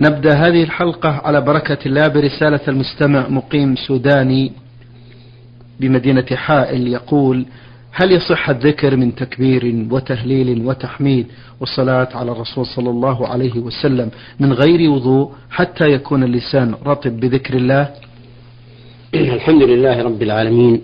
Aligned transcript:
نبدأ 0.00 0.34
هذه 0.34 0.62
الحلقة 0.62 1.08
على 1.08 1.40
بركة 1.40 1.78
الله 1.86 2.08
برسالة 2.08 2.60
المستمع 2.68 3.28
مقيم 3.28 3.76
سوداني 3.76 4.52
بمدينة 5.80 6.26
حائل 6.32 6.88
يقول 6.88 7.46
هل 7.92 8.12
يصح 8.12 8.50
الذكر 8.50 8.96
من 8.96 9.14
تكبير 9.14 9.86
وتهليل 9.90 10.66
وتحميد 10.66 11.26
والصلاة 11.60 12.08
على 12.14 12.32
الرسول 12.32 12.66
صلى 12.66 12.90
الله 12.90 13.28
عليه 13.28 13.58
وسلم 13.58 14.10
من 14.40 14.52
غير 14.52 14.90
وضوء 14.90 15.32
حتى 15.50 15.92
يكون 15.92 16.22
اللسان 16.22 16.74
رطب 16.86 17.20
بذكر 17.20 17.54
الله؟ 17.54 17.88
الحمد 19.14 19.62
لله 19.62 20.02
رب 20.02 20.22
العالمين 20.22 20.80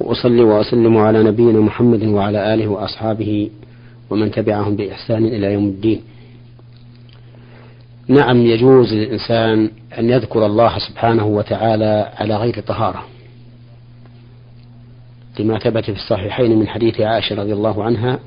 وأصلي 0.00 0.42
وأسلم 0.42 0.96
على 0.96 1.22
نبينا 1.22 1.60
محمد 1.60 2.04
وعلى 2.04 2.54
آله 2.54 2.68
وأصحابه 2.68 3.50
ومن 4.10 4.30
تبعهم 4.30 4.76
بإحسان 4.76 5.24
إلى 5.24 5.52
يوم 5.52 5.64
الدين. 5.64 6.00
نعم 8.08 8.36
يجوز 8.36 8.94
للإنسان 8.94 9.70
أن 9.98 10.10
يذكر 10.10 10.46
الله 10.46 10.78
سبحانه 10.78 11.26
وتعالى 11.26 12.12
على 12.16 12.36
غير 12.36 12.60
طهارة 12.60 13.04
لما 15.38 15.58
ثبت 15.58 15.84
في 15.84 15.96
الصحيحين 15.96 16.58
من 16.58 16.68
حديث 16.68 17.00
عائشة 17.00 17.36
رضي 17.36 17.52
الله 17.52 17.84
عنها 17.84 18.18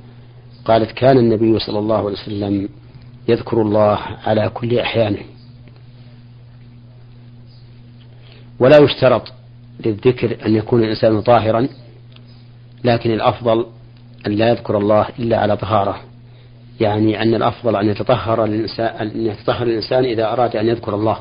قالت 0.66 0.92
كان 0.92 1.18
النبي 1.18 1.60
صلى 1.60 1.80
الله 1.80 1.98
عليه 1.98 2.08
وسلم 2.08 2.70
يذكر 3.28 3.62
الله 3.62 4.00
على 4.26 4.50
كل 4.50 4.80
أحيانه 4.80 5.22
ولا 8.60 8.78
يشترط 8.78 9.34
للذكر 9.86 10.46
أن 10.46 10.56
يكون 10.56 10.84
الإنسان 10.84 11.22
طاهرا 11.22 11.68
لكن 12.84 13.12
الأفضل 13.12 13.66
أن 14.28 14.32
لا 14.32 14.50
يذكر 14.50 14.78
الله 14.78 15.08
إلا 15.20 15.40
على 15.40 15.58
طهارة. 15.58 16.02
يعني 16.82 17.22
أن 17.22 17.36
الأفضل 17.36 17.76
أن 17.76 17.90
يتطهر 17.90 18.46
الإنسان 18.46 18.86
أن 18.86 19.26
يتطهر 19.26 19.68
الإنسان 19.68 20.06
إذا 20.06 20.34
أراد 20.34 20.56
أن 20.56 20.68
يذكر 20.68 20.96
الله 20.96 21.20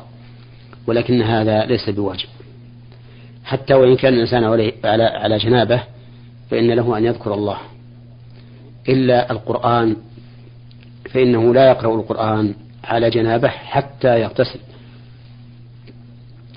ولكن 0.87 1.21
هذا 1.21 1.65
ليس 1.65 1.89
بواجب. 1.89 2.29
حتى 3.43 3.73
وإن 3.73 3.95
كان 3.95 4.13
الإنسان 4.13 4.43
على 4.43 4.73
على 5.03 5.37
جنابه 5.37 5.83
فإن 6.49 6.71
له 6.71 6.97
أن 6.97 7.05
يذكر 7.05 7.33
الله. 7.33 7.57
إلا 8.89 9.31
القرآن 9.31 9.95
فإنه 11.09 11.53
لا 11.53 11.69
يقرأ 11.69 11.95
القرآن 11.95 12.53
على 12.83 13.09
جنابه 13.09 13.47
حتى 13.47 14.21
يغتسل. 14.21 14.59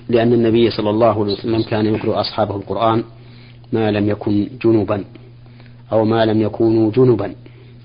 لأن 0.09 0.33
النبي 0.33 0.69
صلى 0.69 0.89
الله 0.89 1.23
عليه 1.23 1.33
وسلم 1.33 1.61
كان 1.61 1.85
يقرأ 1.85 2.21
أصحابه 2.21 2.55
القرآن 2.55 3.03
ما 3.73 3.91
لم 3.91 4.09
يكن 4.09 4.47
جنبا 4.63 5.03
أو 5.91 6.05
ما 6.05 6.25
لم 6.25 6.41
يكونوا 6.41 6.91
جنبا 6.91 7.35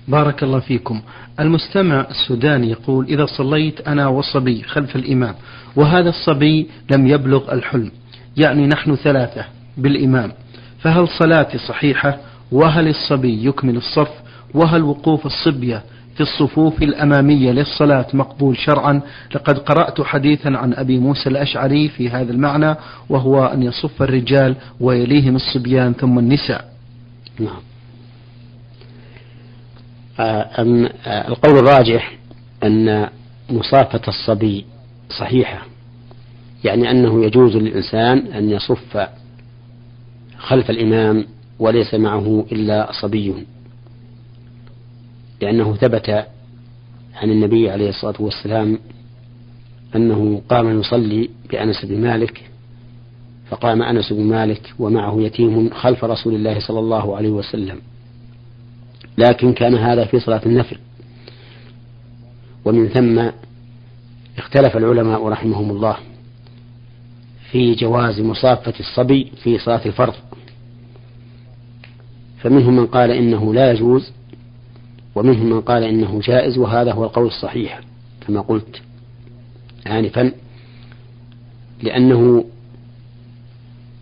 بارك 0.07 0.43
الله 0.43 0.59
فيكم. 0.59 1.01
المستمع 1.39 2.07
السوداني 2.11 2.71
يقول 2.71 3.05
إذا 3.05 3.25
صليت 3.25 3.87
أنا 3.87 4.07
والصبي 4.07 4.63
خلف 4.63 4.95
الإمام 4.95 5.35
وهذا 5.75 6.09
الصبي 6.09 6.67
لم 6.91 7.07
يبلغ 7.07 7.53
الحلم 7.53 7.91
يعني 8.37 8.67
نحن 8.67 8.95
ثلاثة 8.95 9.45
بالإمام 9.77 10.31
فهل 10.79 11.07
صلاتي 11.07 11.57
صحيحة؟ 11.57 12.17
وهل 12.51 12.87
الصبي 12.87 13.45
يكمل 13.45 13.77
الصف؟ 13.77 14.09
وهل 14.53 14.83
وقوف 14.83 15.25
الصبية 15.25 15.83
في 16.15 16.23
الصفوف 16.23 16.83
الأمامية 16.83 17.51
للصلاة 17.51 18.05
مقبول 18.13 18.57
شرعا؟ 18.57 19.01
لقد 19.35 19.57
قرأت 19.57 20.01
حديثا 20.01 20.49
عن 20.49 20.73
أبي 20.73 20.99
موسى 20.99 21.29
الأشعري 21.29 21.89
في 21.89 22.09
هذا 22.09 22.31
المعنى 22.31 22.75
وهو 23.09 23.45
أن 23.45 23.63
يصف 23.63 24.01
الرجال 24.01 24.55
ويليهم 24.79 25.35
الصبيان 25.35 25.93
ثم 25.93 26.19
النساء. 26.19 26.65
نعم. 27.39 27.66
آه، 30.19 30.61
أم 30.61 30.85
آه، 30.85 31.27
القول 31.27 31.57
الراجح 31.57 32.17
أن 32.63 33.09
مصافة 33.49 34.01
الصبي 34.07 34.65
صحيحة 35.19 35.65
يعني 36.63 36.91
أنه 36.91 37.25
يجوز 37.25 37.55
للإنسان 37.55 38.17
أن 38.17 38.49
يصف 38.49 39.07
خلف 40.37 40.69
الإمام 40.69 41.25
وليس 41.59 41.93
معه 41.93 42.45
إلا 42.51 42.91
صبي 43.01 43.33
لأنه 45.41 45.75
ثبت 45.75 46.09
عن 47.15 47.31
النبي 47.31 47.69
عليه 47.69 47.89
الصلاة 47.89 48.15
والسلام 48.19 48.79
أنه 49.95 50.41
قام 50.49 50.79
يصلي 50.79 51.29
بأنس 51.51 51.85
بن 51.85 52.01
مالك 52.01 52.43
فقام 53.49 53.81
أنس 53.81 54.13
بن 54.13 54.23
مالك 54.23 54.73
ومعه 54.79 55.21
يتيم 55.21 55.69
خلف 55.69 56.03
رسول 56.03 56.35
الله 56.35 56.59
صلى 56.59 56.79
الله 56.79 57.17
عليه 57.17 57.29
وسلم. 57.29 57.79
لكن 59.17 59.53
كان 59.53 59.75
هذا 59.75 60.05
في 60.05 60.19
صلاة 60.19 60.41
النفل. 60.45 60.77
ومن 62.65 62.87
ثم 62.87 63.29
اختلف 64.37 64.77
العلماء 64.77 65.27
رحمهم 65.27 65.71
الله 65.71 65.97
في 67.51 67.75
جواز 67.75 68.19
مصافة 68.19 68.73
الصبي 68.79 69.31
في 69.43 69.57
صلاة 69.57 69.81
الفرض. 69.85 70.13
فمنهم 72.37 72.75
من 72.75 72.85
قال 72.85 73.11
إنه 73.11 73.53
لا 73.53 73.71
يجوز 73.71 74.11
ومنهم 75.15 75.45
من 75.49 75.61
قال 75.61 75.83
إنه 75.83 76.19
جائز 76.23 76.57
وهذا 76.57 76.93
هو 76.93 77.03
القول 77.03 77.25
الصحيح 77.25 77.81
كما 78.27 78.41
قلت 78.41 78.81
آنفا 79.87 80.31
لأنه 81.83 82.45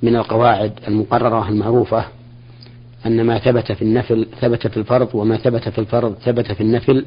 من 0.03 0.15
القواعد 0.15 0.79
المقررة 0.87 1.49
المعروفة 1.49 2.05
أن 3.05 3.21
ما 3.21 3.39
ثبت 3.39 3.71
في 3.71 3.81
النفل 3.81 4.27
ثبت 4.41 4.67
في 4.67 4.77
الفرض 4.77 5.09
وما 5.13 5.37
ثبت 5.37 5.69
في 5.69 5.77
الفرض 5.77 6.13
ثبت 6.13 6.51
في 6.51 6.61
النفل 6.61 7.05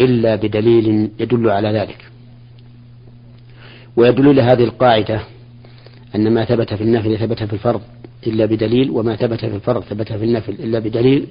إلا 0.00 0.34
بدليل 0.34 1.10
يدل 1.20 1.50
على 1.50 1.68
ذلك. 1.68 2.04
ويدل 3.96 4.36
لهذه 4.36 4.64
القاعدة 4.64 5.20
أن 6.14 6.34
ما 6.34 6.44
ثبت 6.44 6.74
في 6.74 6.84
النفل 6.84 7.18
ثبت 7.18 7.42
في 7.42 7.52
الفرض 7.52 7.80
إلا 8.26 8.46
بدليل 8.46 8.90
وما 8.90 9.16
ثبت 9.16 9.40
في 9.40 9.54
الفرض 9.54 9.82
ثبت 9.82 10.12
في 10.12 10.24
النفل 10.24 10.52
إلا 10.52 10.78
بدليل 10.78 11.26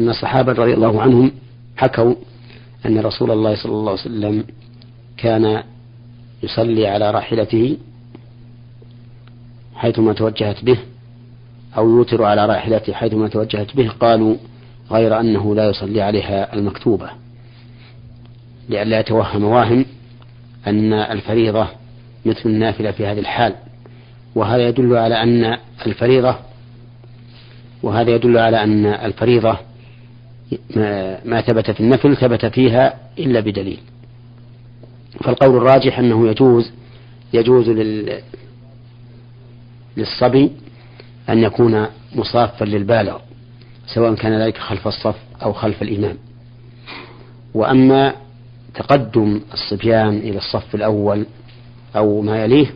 أن 0.00 0.08
الصحابة 0.08 0.52
رضي 0.52 0.74
الله 0.74 1.02
عنهم 1.02 1.32
حكوا 1.76 2.14
أن 2.86 2.98
رسول 2.98 3.30
الله 3.30 3.54
صلى 3.54 3.72
الله 3.72 3.90
عليه 3.90 4.00
وسلم 4.00 4.44
كان 5.16 5.62
يصلي 6.42 6.86
على 6.86 7.10
راحلته 7.10 7.76
حيثما 9.74 10.12
توجهت 10.12 10.64
به 10.64 10.78
أو 11.76 11.90
يوتر 11.90 12.24
على 12.24 12.46
راحلته 12.46 12.92
حيثما 12.92 13.28
توجهت 13.28 13.76
به 13.76 13.88
قالوا 13.88 14.36
غير 14.90 15.20
أنه 15.20 15.54
لا 15.54 15.68
يصلي 15.68 16.02
عليها 16.02 16.54
المكتوبة. 16.54 17.10
لئلا 18.68 19.00
يتوهم 19.00 19.44
واهم 19.44 19.84
أن 20.66 20.92
الفريضة 20.92 21.68
مثل 22.26 22.42
النافلة 22.46 22.90
في 22.90 23.06
هذه 23.06 23.18
الحال 23.18 23.54
وهذا 24.34 24.68
يدل 24.68 24.96
على 24.96 25.22
أن 25.22 25.58
الفريضة 25.86 26.36
وهذا 27.82 28.10
يدل 28.10 28.38
على 28.38 28.62
أن 28.62 28.86
الفريضة 28.86 29.58
ما 31.24 31.40
ثبت 31.40 31.70
في 31.70 31.80
النفل 31.80 32.16
ثبت 32.16 32.46
فيها 32.46 32.94
إلا 33.18 33.40
بدليل. 33.40 33.78
فالقول 35.20 35.56
الراجح 35.56 35.98
أنه 35.98 36.28
يجوز 36.28 36.72
يجوز 37.32 37.68
لل 37.68 38.22
للصبي 39.96 40.50
أن 41.28 41.38
يكون 41.38 41.86
مصافا 42.14 42.64
للبالغ 42.64 43.18
سواء 43.86 44.14
كان 44.14 44.40
ذلك 44.40 44.58
خلف 44.58 44.88
الصف 44.88 45.16
أو 45.42 45.52
خلف 45.52 45.82
الإمام. 45.82 46.16
وأما 47.54 48.14
تقدم 48.74 49.40
الصبيان 49.52 50.18
إلى 50.18 50.38
الصف 50.38 50.74
الأول 50.74 51.26
أو 51.96 52.20
ما 52.20 52.44
يليه 52.44 52.66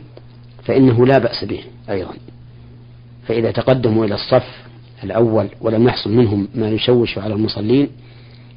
فإنه 0.64 1.06
لا 1.06 1.18
بأس 1.18 1.44
به 1.44 1.60
أيضا. 1.90 2.12
فإذا 3.26 3.50
تقدموا 3.50 4.04
إلى 4.04 4.14
الصف 4.14 4.62
الأول 5.04 5.48
ولم 5.60 5.88
يحصل 5.88 6.12
منهم 6.12 6.48
ما 6.54 6.68
يشوش 6.70 7.18
على 7.18 7.34
المصلين 7.34 7.88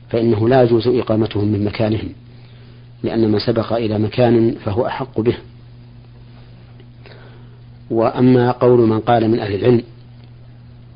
فإنه 0.10 0.50
لا 0.50 0.64
يجوز 0.64 0.88
إقامتهم 0.88 1.48
من 1.48 1.66
مكانهم 1.66 2.10
لأن 3.04 3.32
من 3.32 3.40
سبق 3.40 3.74
إلى 3.74 4.00
مكان 4.00 4.56
فهو 4.66 4.88
أحق 4.88 5.20
به. 5.20 5.36
وأما 7.90 8.52
قول 8.52 8.90
من 8.90 9.00
قال 9.00 9.30
من 9.30 9.40
أهل 9.40 9.56
العلم 9.56 9.84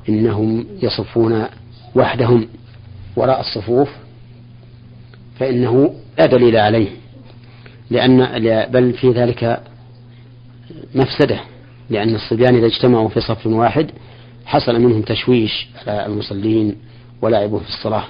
إنهم 0.08 0.66
يصفون 0.82 1.46
وحدهم 1.94 2.48
وراء 3.16 3.40
الصفوف 3.40 3.88
فإنه 5.38 5.94
لا 6.18 6.26
دليل 6.26 6.56
عليه 6.56 6.88
لأن 7.90 8.18
بل 8.72 8.92
في 8.92 9.10
ذلك 9.10 9.62
مفسدة 10.94 11.40
لأن 11.90 12.14
الصبيان 12.14 12.54
إذا 12.56 12.66
اجتمعوا 12.66 13.08
في 13.08 13.20
صف 13.20 13.46
واحد 13.46 13.90
حصل 14.46 14.80
منهم 14.80 15.02
تشويش 15.02 15.68
على 15.86 16.06
المصلين 16.06 16.76
ولعبوا 17.22 17.60
في 17.60 17.68
الصلاة. 17.68 18.04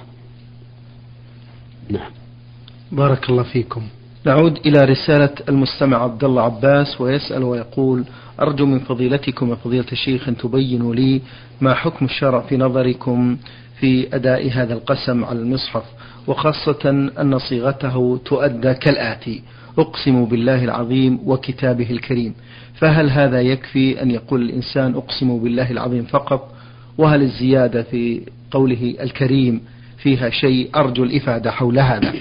نعم. 1.89 2.11
بارك 2.91 3.29
الله 3.29 3.43
فيكم. 3.43 3.87
نعود 4.25 4.57
إلى 4.65 4.85
رسالة 4.85 5.29
المستمع 5.49 6.03
عبد 6.03 6.23
الله 6.23 6.41
عباس 6.41 7.01
ويسأل 7.01 7.43
ويقول 7.43 8.03
أرجو 8.39 8.65
من 8.65 8.79
فضيلتكم 8.79 9.49
وفضيلة 9.49 9.85
الشيخ 9.91 10.27
أن 10.27 10.37
تبينوا 10.37 10.95
لي 10.95 11.21
ما 11.61 11.73
حكم 11.73 12.05
الشرع 12.05 12.39
في 12.41 12.57
نظركم 12.57 13.37
في 13.79 14.15
أداء 14.15 14.49
هذا 14.51 14.73
القسم 14.73 15.25
على 15.25 15.39
المصحف 15.39 15.83
وخاصة 16.27 16.89
أن 17.19 17.39
صيغته 17.39 18.19
تؤدى 18.25 18.73
كالآتي 18.73 19.41
أقسم 19.77 20.25
بالله 20.25 20.63
العظيم 20.63 21.19
وكتابه 21.25 21.89
الكريم. 21.91 22.33
فهل 22.75 23.09
هذا 23.09 23.41
يكفي 23.41 24.01
أن 24.01 24.11
يقول 24.11 24.41
الإنسان 24.41 24.95
أقسم 24.95 25.39
بالله 25.39 25.71
العظيم 25.71 26.03
فقط؟ 26.03 26.53
وهل 26.97 27.21
الزيادة 27.21 27.83
في 27.83 28.21
قوله 28.51 28.95
الكريم 29.01 29.61
فيها 29.97 30.29
شيء؟ 30.29 30.69
أرجو 30.75 31.03
الإفادة 31.03 31.51
حول 31.51 31.79
هذا. 31.79 32.13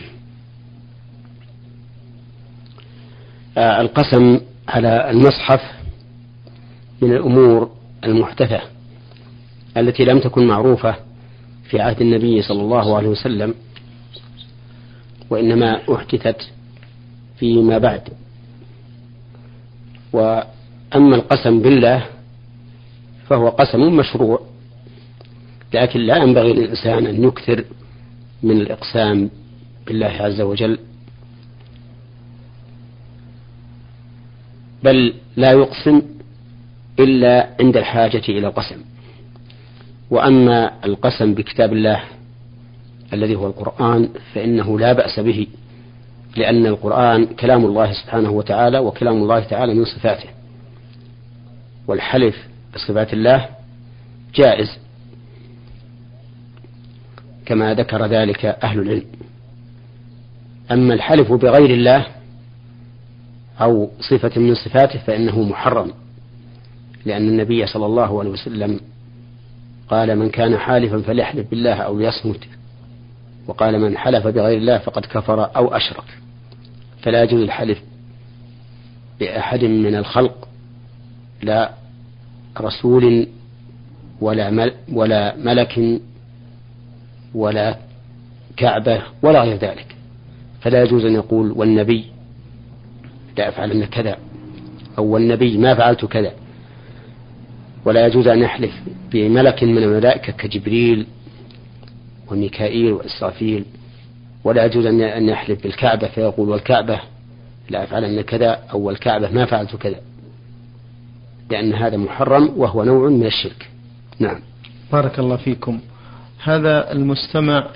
القسم 3.59 4.41
على 4.69 5.11
المصحف 5.11 5.61
من 7.03 7.13
الأمور 7.13 7.71
المحدثة 8.05 8.61
التي 9.77 10.05
لم 10.05 10.19
تكن 10.19 10.47
معروفة 10.47 10.95
في 11.71 11.81
عهد 11.81 12.01
النبي 12.01 12.43
صلى 12.43 12.63
الله 12.63 12.97
عليه 12.97 13.09
وسلم 13.09 13.55
وإنما 15.31 15.81
أحدثت 15.95 16.51
فيما 17.39 17.79
بعد. 17.79 18.09
وأما 20.13 21.17
القسم 21.17 21.63
بالله 21.63 22.07
فهو 23.29 23.49
قسم 23.49 23.97
مشروع 23.97 24.41
لكن 25.75 26.01
لا 26.01 26.17
ينبغي 26.17 26.53
للإنسان 26.53 27.07
أن 27.07 27.25
يكثر 27.25 27.65
من 28.43 28.61
الإقسام 28.61 29.31
بالله 29.87 30.07
عز 30.07 30.41
وجل. 30.41 30.79
بل 34.85 35.15
لا 35.37 35.51
يقسم 35.53 36.03
إلا 36.99 37.51
عند 37.61 37.77
الحاجة 37.77 38.23
إلى 38.29 38.47
القسم. 38.47 38.77
وأما 40.11 40.85
القسم 40.85 41.35
بكتاب 41.35 41.73
الله 41.73 42.03
الذي 43.13 43.37
هو 43.37 43.47
القرآن 43.47 44.09
فإنه 44.35 44.79
لا 44.79 44.93
بأس 44.93 45.21
به 45.21 45.47
لأن 46.37 46.67
القرآن 46.67 47.27
كلام 47.27 47.65
الله 47.65 47.93
سبحانه 47.93 48.31
وتعالى 48.31 48.79
وكلام 48.79 49.17
الله 49.17 49.41
تعالى 49.41 49.75
من 49.75 49.85
صفاته. 49.85 50.29
والحلف 51.87 52.49
بصفات 52.75 53.13
الله 53.13 53.49
جائز 54.35 54.79
كما 57.47 57.75
ذكر 57.75 58.07
ذلك 58.07 58.45
أهل 58.45 58.81
العلم. 58.81 59.07
أما 60.73 60.95
الحلف 60.95 61.33
بغير 61.33 61.71
الله 61.71 62.07
أو 63.61 63.91
صفة 64.01 64.41
من 64.41 64.55
صفاته 64.55 64.99
فإنه 64.99 65.43
محرم 65.43 65.93
لأن 67.07 67.29
النبي 67.29 67.67
صلى 67.67 67.87
الله 67.87 68.21
عليه 68.21 68.31
وسلم 68.31 68.81
قال 69.89 70.19
من 70.19 70.31
كان 70.31 70.59
حالفا 70.59 71.01
فليحلف 71.03 71.51
بالله 71.51 71.75
أو 71.75 71.99
ليصمت 71.99 72.41
وقال 73.47 73.81
من 73.81 73.99
حلف 73.99 74.27
بغير 74.27 74.59
الله 74.59 74.79
فقد 74.79 75.07
كفر 75.07 75.57
أو 75.57 75.69
أشرك 75.69 76.05
فلا 77.03 77.23
يجوز 77.23 77.43
الحلف 77.43 77.79
بأحد 79.21 79.65
من 79.65 79.95
الخلق 79.95 80.49
لا 81.43 81.71
رسول 82.61 83.27
ولا 84.21 84.51
مل 84.51 84.73
ولا 84.93 85.37
ملك 85.37 86.01
ولا 87.35 87.77
كعبة 88.57 89.03
ولا 89.23 89.43
غير 89.43 89.57
ذلك. 89.57 89.97
فلا 90.61 90.83
يجوز 90.83 91.05
أن 91.05 91.15
يقول 91.15 91.53
والنبي 91.53 92.10
لا 93.39 93.49
أفعلن 93.49 93.85
كذا. 93.85 94.17
أو 94.99 95.05
والنبي 95.05 95.59
ما 95.59 95.75
فعلت 95.75 96.05
كذا. 96.05 96.33
ولا 97.85 98.07
يجوز 98.07 98.29
أن 98.29 98.39
يحلف 98.39 98.73
بملك 99.13 99.65
من 99.65 99.79
الملائكة 99.79 100.33
كجبريل 100.33 101.07
وميكائيل 102.31 102.93
وإسرافيل. 102.93 103.65
ولا 104.45 104.65
يجوز 104.65 104.87
أن 104.87 105.29
يحلف 105.29 105.63
بالكعبة 105.63 106.09
فيقول 106.09 106.49
والكعبة 106.49 107.01
لا 107.71 107.85
أفعلن 107.85 108.21
كذا 108.21 108.51
أو 108.73 108.81
والكعبة 108.81 109.31
ما 109.31 109.45
فعلت 109.45 109.77
كذا. 109.77 110.01
لأن 111.51 111.75
هذا 111.75 111.97
محرم 111.97 112.53
وهو 112.57 112.85
نوع 112.85 113.09
من 113.09 113.27
الشرك. 113.27 113.69
نعم. 114.19 114.41
بارك 114.93 115.19
الله 115.19 115.37
فيكم. 115.37 115.81
هذا 116.43 116.93
المستمع 116.93 117.67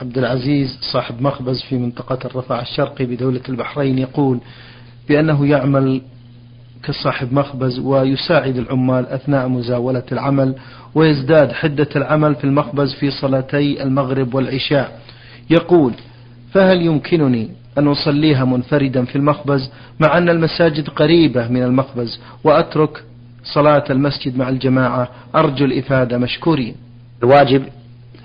عبد 0.00 0.18
العزيز 0.18 0.78
صاحب 0.92 1.22
مخبز 1.22 1.62
في 1.62 1.76
منطقة 1.76 2.18
الرفاع 2.24 2.60
الشرقي 2.60 3.04
بدولة 3.04 3.40
البحرين 3.48 3.98
يقول 3.98 4.40
بأنه 5.08 5.46
يعمل 5.46 6.00
كصاحب 6.82 7.32
مخبز 7.34 7.78
ويساعد 7.78 8.56
العمال 8.56 9.06
أثناء 9.06 9.48
مزاولة 9.48 10.02
العمل 10.12 10.54
ويزداد 10.94 11.52
حدة 11.52 11.88
العمل 11.96 12.34
في 12.34 12.44
المخبز 12.44 12.94
في 12.94 13.10
صلاتي 13.10 13.82
المغرب 13.82 14.34
والعشاء. 14.34 14.98
يقول 15.50 15.92
فهل 16.52 16.82
يمكنني 16.82 17.48
أن 17.78 17.88
أصليها 17.88 18.44
منفردا 18.44 19.04
في 19.04 19.16
المخبز 19.16 19.70
مع 20.00 20.18
أن 20.18 20.28
المساجد 20.28 20.88
قريبة 20.88 21.48
من 21.48 21.62
المخبز 21.62 22.20
وأترك 22.44 23.04
صلاة 23.54 23.84
المسجد 23.90 24.36
مع 24.36 24.48
الجماعة؟ 24.48 25.08
أرجو 25.34 25.64
الإفادة 25.64 26.18
مشكورين. 26.18 26.74
الواجب 27.22 27.64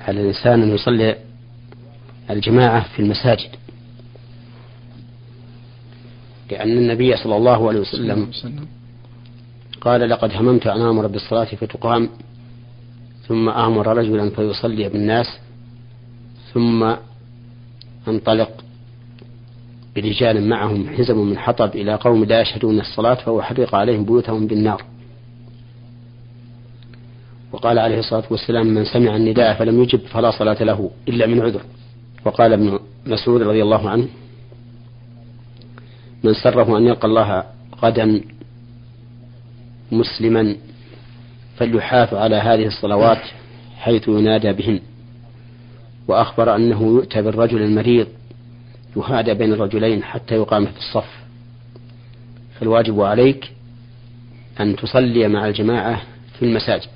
على 0.08 0.22
الإنسان 0.22 0.62
أن 0.62 0.70
يصلي 0.70 1.16
الجماعة 2.30 2.86
في 2.96 3.02
المساجد. 3.02 3.50
لأن 6.52 6.78
النبي 6.78 7.18
صلى 7.18 7.36
الله 7.38 7.68
عليه 7.68 7.80
وسلم 7.80 8.28
قال 9.82 10.10
لقد 10.10 10.32
هممت 10.34 10.68
أن 10.68 10.82
آمر 10.82 11.08
بالصلاة 11.08 11.46
فتقام 11.46 12.10
ثم 13.28 13.50
آمر 13.50 13.98
رجلا 13.98 14.30
فيصلي 14.30 14.90
بالناس 14.90 15.28
ثم 16.54 16.94
انطلق 18.08 18.50
برجال 19.96 20.50
معهم 20.50 20.90
حزم 20.90 21.18
من 21.18 21.38
حطب 21.38 21.76
إلى 21.76 21.96
قوم 21.96 22.24
لا 22.24 22.42
يشهدون 22.42 22.80
الصلاة 22.80 23.14
فأحرق 23.14 23.76
عليهم 23.76 24.06
بيوتهم 24.06 24.48
بالنار. 24.48 24.84
وقال 27.52 27.80
عليه 27.80 28.00
الصلاة 28.00 28.24
والسلام 28.30 28.68
من 28.68 28.86
سمع 28.86 29.16
النداء 29.16 29.54
فلم 29.54 29.84
يجب 29.84 30.00
فلا 30.00 30.32
صلاة 30.32 30.64
له 30.64 30.92
إلا 31.08 31.26
من 31.28 31.42
عذر. 31.42 31.62
وقال 32.26 32.54
ابن 32.54 32.80
مسعود 33.06 33.42
رضي 33.42 33.64
الله 33.64 33.90
عنه 33.90 34.08
من 36.24 36.34
سره 36.34 36.78
أن 36.78 36.88
يلقى 36.88 37.08
الله 37.08 37.44
غدا 37.84 38.22
مسلما 39.92 40.56
فليحاف 41.58 42.14
على 42.14 42.36
هذه 42.36 42.66
الصلوات 42.66 43.22
حيث 43.78 44.08
ينادى 44.08 44.54
بهن. 44.54 44.80
وأخبر 46.08 46.56
أنه 46.56 46.82
يؤتى 46.82 47.22
بالرجل 47.22 47.62
المريض 47.62 48.08
يهادى 48.98 49.34
بين 49.34 49.54
الرجلين 49.54 50.04
حتى 50.04 50.36
يقام 50.36 50.66
في 50.66 50.78
الصف. 50.78 51.18
فالواجب 52.60 53.02
عليك 53.02 53.52
أن 54.60 54.76
تصلي 54.76 55.28
مع 55.28 55.48
الجماعة 55.48 56.02
في 56.40 56.46
المساجد. 56.46 56.90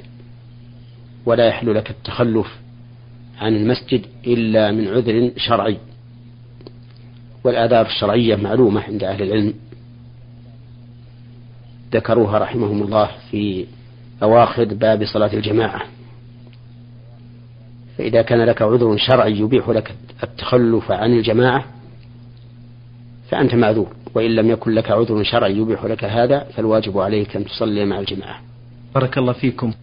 ولا 1.25 1.48
يحل 1.48 1.75
لك 1.75 1.89
التخلف 1.89 2.48
عن 3.39 3.55
المسجد 3.55 4.05
إلا 4.27 4.72
من 4.72 4.88
عذر 4.88 5.31
شرعي. 5.38 5.77
والآداب 7.43 7.86
الشرعية 7.86 8.36
معلومة 8.36 8.81
عند 8.81 9.03
أهل 9.03 9.24
العلم. 9.24 9.53
ذكروها 11.93 12.39
رحمهم 12.39 12.83
الله 12.83 13.10
في 13.31 13.65
أواخر 14.24 14.63
باب 14.63 15.05
صلاة 15.05 15.33
الجماعة. 15.33 15.81
فإذا 17.98 18.21
كان 18.21 18.41
لك 18.45 18.62
عذر 18.62 18.98
شرعي 18.98 19.39
يبيح 19.39 19.69
لك 19.69 19.95
التخلف 20.24 20.91
عن 20.91 21.13
الجماعة 21.13 21.65
فأنت 23.29 23.55
معذور. 23.55 23.95
وإن 24.15 24.36
لم 24.36 24.50
يكن 24.50 24.71
لك 24.71 24.91
عذر 24.91 25.24
شرعي 25.24 25.57
يبيح 25.57 25.86
لك 25.86 26.03
هذا 26.03 26.39
فالواجب 26.39 26.98
عليك 26.98 27.36
أن 27.36 27.45
تصلي 27.45 27.86
مع 27.86 28.00
الجماعة. 28.00 28.41
بارك 28.95 29.17
الله 29.17 29.33
فيكم. 29.33 29.74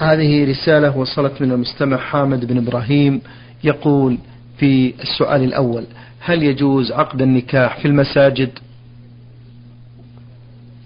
هذه 0.00 0.50
رسالة 0.50 0.98
وصلت 0.98 1.42
من 1.42 1.52
المستمع 1.52 1.96
حامد 1.96 2.44
بن 2.44 2.58
إبراهيم 2.58 3.20
يقول 3.64 4.18
في 4.58 4.94
السؤال 5.02 5.44
الأول 5.44 5.84
هل 6.26 6.42
يجوز 6.42 6.92
عقد 6.92 7.22
النكاح 7.22 7.78
في 7.78 7.88
المساجد؟ 7.88 8.58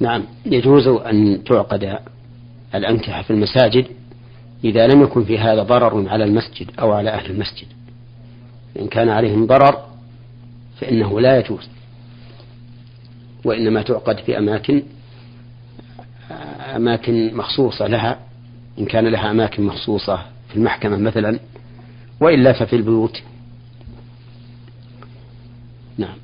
نعم 0.01 0.25
يجوز 0.47 0.87
أن 0.89 1.45
تعقد 1.45 1.99
الأنكحة 2.75 3.23
في 3.23 3.31
المساجد 3.31 3.87
إذا 4.65 4.87
لم 4.87 5.03
يكن 5.03 5.25
في 5.25 5.39
هذا 5.39 5.63
ضرر 5.63 6.09
على 6.09 6.25
المسجد 6.25 6.71
أو 6.81 6.93
على 6.93 7.11
أهل 7.11 7.31
المسجد. 7.31 7.67
إن 8.81 8.89
كان 8.89 9.09
عليهم 9.09 9.47
ضرر 9.47 9.85
فإنه 10.81 11.21
لا 11.21 11.39
يجوز 11.39 11.69
وإنما 13.45 13.83
تعقد 13.83 14.19
في 14.19 14.39
أماكن 14.39 14.83
أماكن 16.77 17.37
مخصوصة 17.37 17.87
لها 17.87 18.19
إن 18.79 18.85
كان 18.85 19.07
لها 19.07 19.31
أماكن 19.31 19.63
مخصوصة 19.63 20.17
في 20.49 20.57
المحكمة 20.57 20.97
مثلا 20.97 21.39
وإلا 22.21 22.53
ففي 22.53 22.77
البيوت. 22.77 23.23
نعم. 25.99 26.15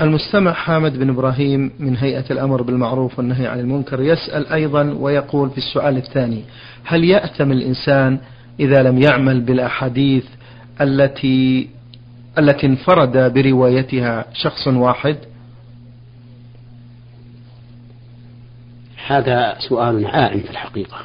المستمع 0.00 0.52
حامد 0.52 0.98
بن 0.98 1.10
إبراهيم 1.10 1.70
من 1.78 1.96
هيئة 1.96 2.24
الأمر 2.30 2.62
بالمعروف 2.62 3.18
والنهي 3.18 3.46
عن 3.46 3.60
المنكر 3.60 4.00
يسأل 4.00 4.46
أيضا 4.46 4.96
ويقول 5.00 5.50
في 5.50 5.58
السؤال 5.58 5.96
الثاني 5.96 6.44
هل 6.84 7.04
يأتم 7.04 7.52
الإنسان 7.52 8.18
إذا 8.60 8.82
لم 8.82 8.98
يعمل 8.98 9.40
بالأحاديث 9.40 10.24
التي 10.80 11.68
التي 12.38 12.66
انفرد 12.66 13.32
بروايتها 13.34 14.24
شخص 14.32 14.68
واحد؟ 14.68 15.16
هذا 19.06 19.56
سؤال 19.68 20.06
عائم 20.06 20.40
في 20.40 20.50
الحقيقة 20.50 20.98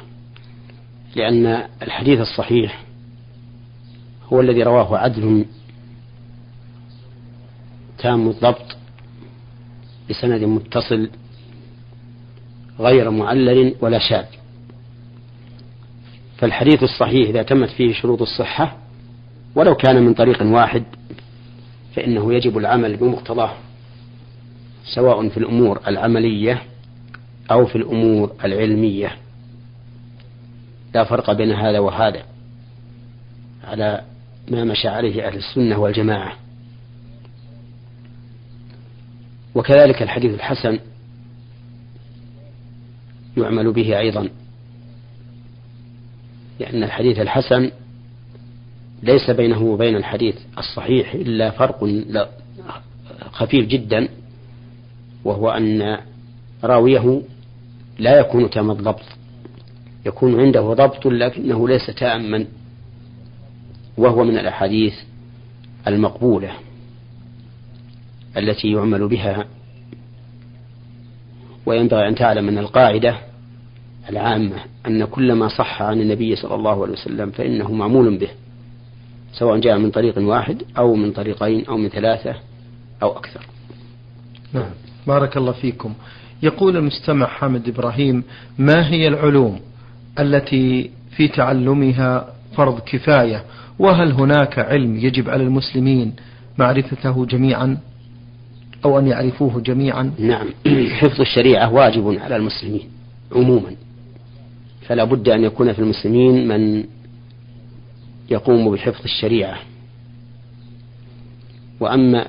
لأن 1.16 1.64
الحديث 1.82 2.20
الصحيح 2.20 2.82
هو 4.32 4.40
الذي 4.40 4.62
رواه 4.62 4.98
عدل 4.98 5.44
تام 8.02 8.28
الضبط 8.28 8.76
بسند 10.10 10.44
متصل 10.44 11.10
غير 12.78 13.10
معلل 13.10 13.74
ولا 13.80 13.98
شاذ. 13.98 14.24
فالحديث 16.38 16.82
الصحيح 16.82 17.28
إذا 17.28 17.42
تمت 17.42 17.68
فيه 17.68 17.92
شروط 17.92 18.22
الصحة 18.22 18.76
ولو 19.54 19.74
كان 19.74 20.02
من 20.02 20.14
طريق 20.14 20.42
واحد 20.42 20.84
فإنه 21.94 22.34
يجب 22.34 22.58
العمل 22.58 22.96
بمقتضاه 22.96 23.52
سواء 24.94 25.28
في 25.28 25.36
الأمور 25.36 25.80
العملية 25.86 26.62
أو 27.50 27.66
في 27.66 27.76
الأمور 27.76 28.32
العلمية. 28.44 29.16
لا 30.94 31.04
فرق 31.04 31.32
بين 31.32 31.52
هذا 31.52 31.78
وهذا 31.78 32.22
على 33.64 34.04
ما 34.50 34.64
مشى 34.64 34.88
عليه 34.88 35.26
أهل 35.28 35.36
السنة 35.36 35.78
والجماعة. 35.78 36.32
وكذلك 39.54 40.02
الحديث 40.02 40.34
الحسن 40.34 40.78
يعمل 43.36 43.72
به 43.72 43.98
أيضا. 43.98 44.28
لأن 46.60 46.82
الحديث 46.82 47.18
الحسن 47.18 47.70
ليس 49.02 49.30
بينه 49.30 49.62
وبين 49.62 49.96
الحديث 49.96 50.36
الصحيح 50.58 51.14
إلا 51.14 51.50
فرق 51.50 52.04
خفيف 53.32 53.68
جدا 53.68 54.08
وهو 55.24 55.50
أن 55.50 55.98
راويه 56.64 57.22
لا 57.98 58.18
يكون 58.20 58.50
تام 58.50 58.70
الضبط. 58.70 59.02
يكون 60.06 60.40
عنده 60.40 60.74
ضبط 60.74 61.06
لكنه 61.06 61.68
ليس 61.68 61.86
تاما 61.86 62.46
وهو 63.96 64.24
من 64.24 64.38
الأحاديث 64.38 64.94
المقبولة. 65.86 66.52
التي 68.36 68.72
يعمل 68.72 69.08
بها. 69.08 69.46
وينبغي 71.66 72.08
أن 72.08 72.14
تعلم 72.14 72.48
أن 72.48 72.58
القاعدة 72.58 73.14
العامة 74.08 74.56
أن 74.86 75.04
كل 75.04 75.32
ما 75.32 75.48
صح 75.48 75.82
عن 75.82 76.00
النبي 76.00 76.36
صلى 76.36 76.54
الله 76.54 76.82
عليه 76.82 76.92
وسلم 76.92 77.30
فإنه 77.30 77.72
معمول 77.72 78.18
به 78.18 78.28
سواء 79.32 79.58
جاء 79.58 79.78
من 79.78 79.90
طريق 79.90 80.18
واحد 80.18 80.62
أو 80.78 80.94
من 80.94 81.12
طريقين 81.12 81.66
أو 81.66 81.76
من 81.76 81.88
ثلاثة 81.88 82.34
أو 83.02 83.16
أكثر. 83.16 83.46
نعم. 84.52 84.70
بارك 85.06 85.36
الله 85.36 85.52
فيكم. 85.52 85.94
يقول 86.42 86.76
المستمع 86.76 87.26
حامد 87.26 87.68
إبراهيم 87.68 88.24
ما 88.58 88.88
هي 88.88 89.08
العلوم 89.08 89.60
التي 90.18 90.90
في 91.16 91.28
تعلمها 91.28 92.34
فرض 92.56 92.80
كفاية؟ 92.80 93.44
وهل 93.78 94.12
هناك 94.12 94.58
علم 94.58 94.96
يجب 94.96 95.30
على 95.30 95.42
المسلمين 95.42 96.12
معرفته 96.58 97.26
جميعا؟ 97.26 97.78
أو 98.84 98.98
أن 98.98 99.06
يعرفوه 99.06 99.60
جميعا. 99.60 100.12
نعم. 100.18 100.48
حفظ 101.00 101.20
الشريعة 101.20 101.72
واجب 101.72 102.18
على 102.20 102.36
المسلمين 102.36 102.88
عموما. 103.32 103.76
فلا 104.86 105.04
بد 105.04 105.28
أن 105.28 105.44
يكون 105.44 105.72
في 105.72 105.78
المسلمين 105.78 106.48
من 106.48 106.84
يقوم 108.30 108.70
بحفظ 108.70 109.04
الشريعة. 109.04 109.58
وأما 111.80 112.26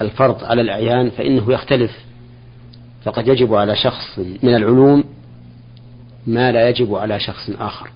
الفرض 0.00 0.44
على 0.44 0.60
الأعيان 0.60 1.10
فإنه 1.10 1.52
يختلف. 1.52 1.98
فقد 3.04 3.28
يجب 3.28 3.54
على 3.54 3.76
شخص 3.76 4.18
من 4.18 4.54
العلوم 4.54 5.04
ما 6.26 6.52
لا 6.52 6.68
يجب 6.68 6.94
على 6.94 7.20
شخص 7.20 7.50
آخر. 7.50 7.90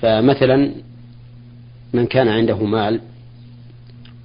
فمثلا 0.00 0.70
من 1.92 2.06
كان 2.06 2.28
عنده 2.28 2.64
مال 2.64 3.00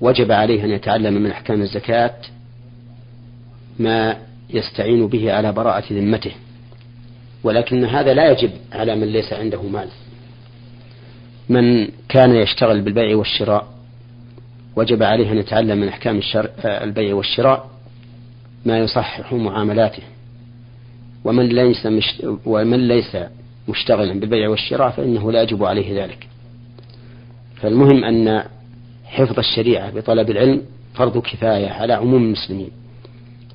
وجب 0.01 0.31
عليه 0.31 0.63
أن 0.63 0.71
يتعلم 0.71 1.13
من 1.13 1.31
أحكام 1.31 1.61
الزكاة 1.61 2.15
ما 3.79 4.17
يستعين 4.49 5.07
به 5.07 5.33
على 5.33 5.51
براءة 5.51 5.93
ذمته. 5.93 6.31
ولكن 7.43 7.85
هذا 7.85 8.13
لا 8.13 8.31
يجب 8.31 8.51
على 8.71 8.95
من 8.95 9.07
ليس 9.07 9.33
عنده 9.33 9.61
مال. 9.61 9.87
من 11.49 11.87
كان 12.09 12.35
يشتغل 12.35 12.81
بالبيع 12.81 13.15
والشراء 13.15 13.67
وجب 14.75 15.03
عليه 15.03 15.31
أن 15.31 15.37
يتعلم 15.37 15.77
من 15.77 15.87
أحكام 15.87 16.21
البيع 16.65 17.15
والشراء 17.15 17.69
ما 18.65 18.79
يصحح 18.79 19.33
معاملاته. 19.33 20.03
ومن 21.23 21.49
ليس 21.49 21.85
مش 21.85 22.21
ومن 22.45 22.87
ليس 22.87 23.17
مشتغلا 23.67 24.19
بالبيع 24.19 24.49
والشراء 24.49 24.89
فإنه 24.89 25.31
لا 25.31 25.41
يجب 25.41 25.63
عليه 25.63 26.03
ذلك. 26.03 26.27
فالمهم 27.55 28.03
أن 28.03 28.43
حفظ 29.11 29.39
الشريعة 29.39 29.91
بطلب 29.91 30.29
العلم 30.29 30.61
فرض 30.93 31.17
كفاية 31.17 31.69
على 31.69 31.93
عموم 31.93 32.23
المسلمين. 32.23 32.69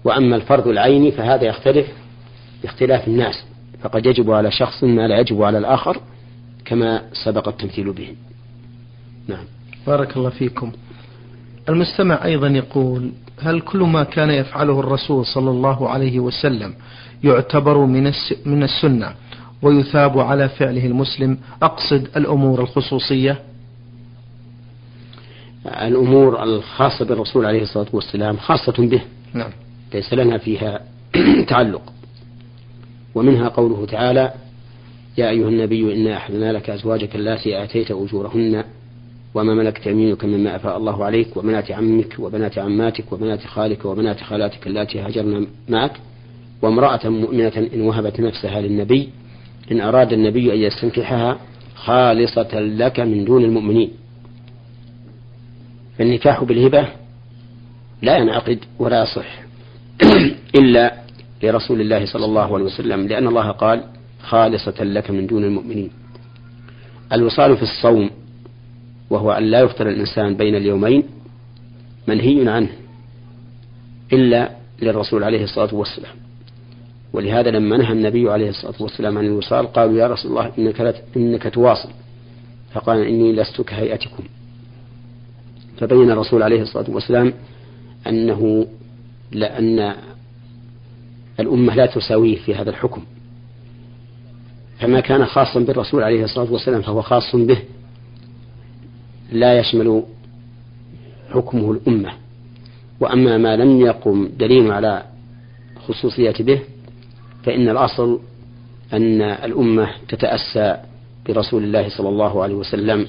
وأما 0.05 0.37
الفرض 0.37 0.69
العيني 0.69 1.11
فهذا 1.11 1.45
يختلف 1.45 1.87
باختلاف 2.63 3.09
الناس 3.09 3.45
فقد 3.83 4.07
يجب 4.07 4.31
على 4.31 4.51
شخص 4.51 4.85
ما 4.85 5.09
لا 5.09 5.21
يجب 5.21 5.43
على 5.43 5.59
الآخر 5.59 6.01
كما 6.65 7.03
سبق 7.25 7.49
التمثيل 7.49 7.93
به. 7.93 8.15
نعم. 9.29 9.45
بارك 9.87 10.17
الله 10.17 10.31
فيكم. 10.31 10.73
المستمع 11.69 12.25
أيضا 12.25 12.49
يقول 12.49 13.13
هل 13.43 13.61
كل 13.61 13.79
ما 13.79 14.05
كان 14.05 14.31
يفعله 14.31 14.81
الرسول 14.81 15.27
صلى 15.27 15.51
الله 15.51 15.89
عليه 15.89 16.21
وسلم 16.21 16.75
يعتبر 17.25 17.79
من 17.79 18.13
من 18.47 18.63
السنة 18.63 19.15
ويثاب 19.63 20.19
على 20.19 20.49
فعله 20.49 20.87
المسلم؟ 20.87 21.39
أقصد 21.63 22.09
الأمور 22.17 22.61
الخصوصية. 22.61 23.39
الأمور 25.67 26.43
الخاصة 26.43 27.05
بالرسول 27.05 27.47
عليه 27.47 27.63
الصلاة 27.63 27.87
والسلام 27.93 28.37
خاصة 28.37 28.87
به. 28.87 29.01
نعم. 29.35 29.51
ليس 29.95 30.15
لنا 30.15 30.39
فيها 30.39 30.81
تعلق. 31.49 31.83
ومنها 33.15 33.49
قوله 33.49 33.87
تعالى 33.87 34.33
يا 35.19 35.31
أيها 35.31 35.49
النبي 35.49 35.95
إنا 35.95 36.17
أحلنا 36.17 36.53
لك 36.53 36.71
أزواجك 36.71 37.17
اللاتي 37.17 37.63
آتيت 37.63 37.91
أجورهن 37.91 38.65
وما 39.35 39.55
ملكت 39.55 39.87
يمينك 39.87 40.25
مما 40.25 40.57
أفاء 40.57 40.77
الله 40.77 41.05
عليك 41.05 41.37
وبنات 41.37 41.71
عمك 41.71 42.17
وبنات 42.19 42.59
عماتك 42.59 43.13
وبنات 43.13 43.47
خالك 43.47 43.85
وبنات 43.85 44.21
خالاتك 44.21 44.67
اللاتي 44.67 45.01
هاجرن 45.01 45.47
معك 45.69 45.93
وامرأة 46.63 47.09
مؤمنة 47.09 47.69
إن 47.75 47.81
وهبت 47.81 48.21
نفسها 48.21 48.61
للنبي 48.61 49.09
إن 49.73 49.81
أراد 49.81 50.13
النبي 50.13 50.53
أن 50.53 50.59
يستنكحها 50.59 51.39
خالصة 51.75 52.61
لك 52.61 53.01
من 53.01 53.25
دون 53.25 53.45
المؤمنين. 53.45 53.91
فالنكاح 55.99 56.45
بالهبة 56.45 56.88
لا 58.03 58.17
ينعقد 58.17 58.59
ولا 58.79 59.03
يصح 59.03 59.43
إلا 60.59 60.95
لرسول 61.43 61.81
الله 61.81 62.07
صلى 62.07 62.25
الله 62.25 62.55
عليه 62.55 62.65
وسلم 62.65 63.07
لأن 63.07 63.26
الله 63.26 63.50
قال 63.50 63.85
خالصة 64.23 64.85
لك 64.85 65.11
من 65.11 65.26
دون 65.26 65.45
المؤمنين. 65.45 65.91
الوصال 67.12 67.57
في 67.57 67.62
الصوم 67.62 68.11
وهو 69.11 69.33
أن 69.33 69.43
لا 69.43 69.61
يفطر 69.61 69.88
الإنسان 69.88 70.37
بين 70.37 70.55
اليومين 70.55 71.03
منهي 72.07 72.49
عنه 72.49 72.69
إلا 74.12 74.50
للرسول 74.83 75.25
عليه 75.25 75.45
الصلاة 75.45 75.75
والسلام. 75.75 76.15
ولهذا 77.12 77.50
لما 77.50 77.76
نهى 77.76 77.93
النبي 77.93 78.31
عليه 78.31 78.49
الصلاة 78.49 78.75
والسلام 78.81 79.19
عن 79.19 79.26
الوصال 79.26 79.67
قالوا 79.73 79.99
يا 79.99 80.07
رسول 80.07 80.31
الله 80.31 80.53
إنك, 80.59 81.05
إنك 81.17 81.55
تواصل. 81.55 81.88
فقال 82.73 82.99
إني 82.99 83.33
لست 83.33 83.61
كهيئتكم. 83.61 84.25
فبين 85.78 86.11
الرسول 86.11 86.42
عليه 86.42 86.62
الصلاة 86.62 86.90
والسلام 86.90 87.33
أنه 88.06 88.66
لأن 89.33 89.95
الأمة 91.40 91.75
لا 91.75 91.87
تساويه 91.87 92.37
في 92.37 92.54
هذا 92.54 92.71
الحكم. 92.71 93.02
فما 94.78 95.00
كان 95.00 95.26
خاصا 95.26 95.61
بالرسول 95.61 96.02
عليه 96.02 96.25
الصلاة 96.25 96.52
والسلام 96.52 96.83
فهو 96.83 97.02
خاص 97.02 97.37
به 97.37 97.59
لا 99.33 99.59
يشمل 99.59 100.02
حكمه 101.30 101.73
الأمة. 101.73 102.12
وأما 103.00 103.38
ما 103.38 103.56
لم 103.56 103.80
يقم 103.80 104.28
دليل 104.38 104.73
على 104.73 105.02
خصوصية 105.88 106.35
به 106.40 106.61
فإن 107.42 107.68
الأصل 107.68 108.21
أن 108.92 109.23
الأمة 109.23 109.90
تتأسى 110.09 110.76
برسول 111.28 111.64
الله 111.64 111.88
صلى 111.88 112.09
الله 112.09 112.42
عليه 112.42 112.54
وسلم 112.54 113.06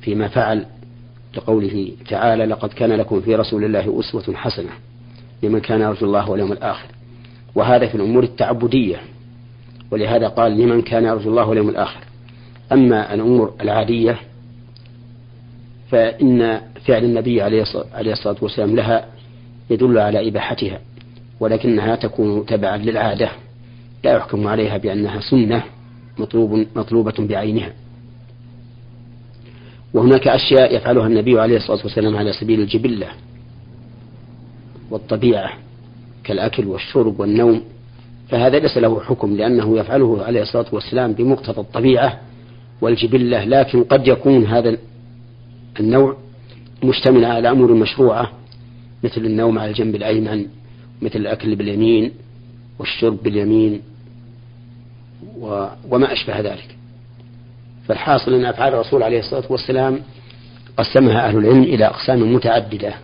فيما 0.00 0.28
فعل 0.28 0.66
لقوله 1.36 1.92
تعالى 2.08 2.44
لقد 2.44 2.68
كان 2.68 2.92
لكم 2.92 3.20
في 3.20 3.34
رسول 3.34 3.64
الله 3.64 4.00
أسوة 4.00 4.34
حسنة 4.34 4.70
لمن 5.42 5.60
كان 5.60 5.80
يرجو 5.80 6.06
الله 6.06 6.30
واليوم 6.30 6.52
الآخر. 6.52 6.86
وهذا 7.54 7.86
في 7.86 7.94
الأمور 7.94 8.22
التعبدية 8.22 8.96
ولهذا 9.90 10.28
قال 10.28 10.58
لمن 10.58 10.82
كان 10.82 11.04
يرجو 11.04 11.30
الله 11.30 11.46
واليوم 11.48 11.68
الآخر. 11.68 12.00
أما 12.72 13.14
الأمور 13.14 13.54
العادية 13.60 14.18
فإن 15.90 16.60
فعل 16.84 17.04
النبي 17.04 17.42
عليه 17.42 18.12
الصلاة 18.12 18.36
والسلام 18.40 18.76
لها 18.76 19.06
يدل 19.70 19.98
على 19.98 20.28
إباحتها 20.28 20.80
ولكنها 21.40 21.96
تكون 21.96 22.46
تبعا 22.46 22.76
للعادة 22.76 23.30
لا 24.04 24.12
يحكم 24.12 24.46
عليها 24.46 24.76
بأنها 24.76 25.20
سنة 25.20 25.62
مطلوب 26.18 26.66
مطلوبة 26.76 27.14
بعينها. 27.18 27.72
وهناك 29.96 30.28
أشياء 30.28 30.76
يفعلها 30.76 31.06
النبي 31.06 31.40
عليه 31.40 31.56
الصلاة 31.56 31.78
والسلام 31.84 32.16
على 32.16 32.32
سبيل 32.32 32.60
الجبلة 32.60 33.06
والطبيعة 34.90 35.52
كالأكل 36.24 36.66
والشرب 36.66 37.20
والنوم 37.20 37.62
فهذا 38.28 38.58
ليس 38.58 38.78
له 38.78 39.00
حكم 39.00 39.36
لأنه 39.36 39.78
يفعله 39.78 40.24
عليه 40.24 40.42
الصلاة 40.42 40.66
والسلام 40.72 41.12
بمقتضى 41.12 41.60
الطبيعة 41.60 42.20
والجبلة 42.80 43.44
لكن 43.44 43.84
قد 43.84 44.08
يكون 44.08 44.44
هذا 44.46 44.76
النوع 45.80 46.16
مشتملا 46.84 47.28
على 47.28 47.50
أمور 47.50 47.74
مشروعة 47.74 48.32
مثل 49.04 49.20
النوم 49.24 49.58
على 49.58 49.70
الجنب 49.70 49.94
الأيمن 49.94 50.46
مثل 51.02 51.18
الأكل 51.18 51.56
باليمين 51.56 52.12
والشرب 52.78 53.22
باليمين 53.22 53.80
وما 55.90 56.12
أشبه 56.12 56.40
ذلك. 56.40 56.75
فالحاصل 57.88 58.34
أن 58.34 58.44
أفعال 58.44 58.74
الرسول 58.74 59.02
عليه 59.02 59.18
الصلاة 59.18 59.44
والسلام 59.50 60.00
قسمها 60.76 61.28
أهل 61.28 61.38
العلم 61.38 61.62
إلى 61.62 61.86
أقسام 61.86 62.34
متعددة 62.34 62.94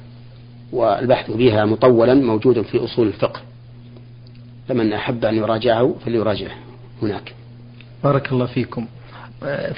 والبحث 0.73 1.31
فيها 1.31 1.65
مطولا 1.65 2.15
موجود 2.15 2.62
في 2.62 2.85
أصول 2.85 3.07
الفقه. 3.07 3.41
فمن 4.69 4.93
أحب 4.93 5.25
أن 5.25 5.35
يراجعه 5.35 5.95
فليراجعه 6.05 6.55
هناك. 7.03 7.35
بارك 8.05 8.33
الله 8.33 8.47
فيكم. 8.47 8.87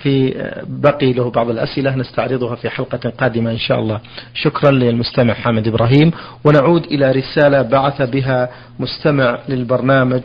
في 0.03 0.35
بقي 0.69 1.13
له 1.13 1.31
بعض 1.31 1.51
الأسئلة 1.51 1.97
نستعرضها 1.97 2.55
في 2.55 2.71
حلقة 2.71 3.11
قادمة 3.11 3.51
إن 3.51 3.59
شاء 3.59 3.79
الله. 3.79 4.01
شكرا 4.35 4.71
للمستمع 4.71 5.35
حامد 5.35 5.69
إبراهيم. 5.69 6.13
ونعود 6.45 6.85
إلى 6.85 7.13
رسالة 7.13 7.63
بعث 7.63 8.03
بها 8.03 8.49
مستمع 8.79 9.39
للبرنامج. 9.49 10.23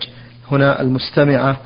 هنا 0.52 0.82
المستمعة 0.82 1.58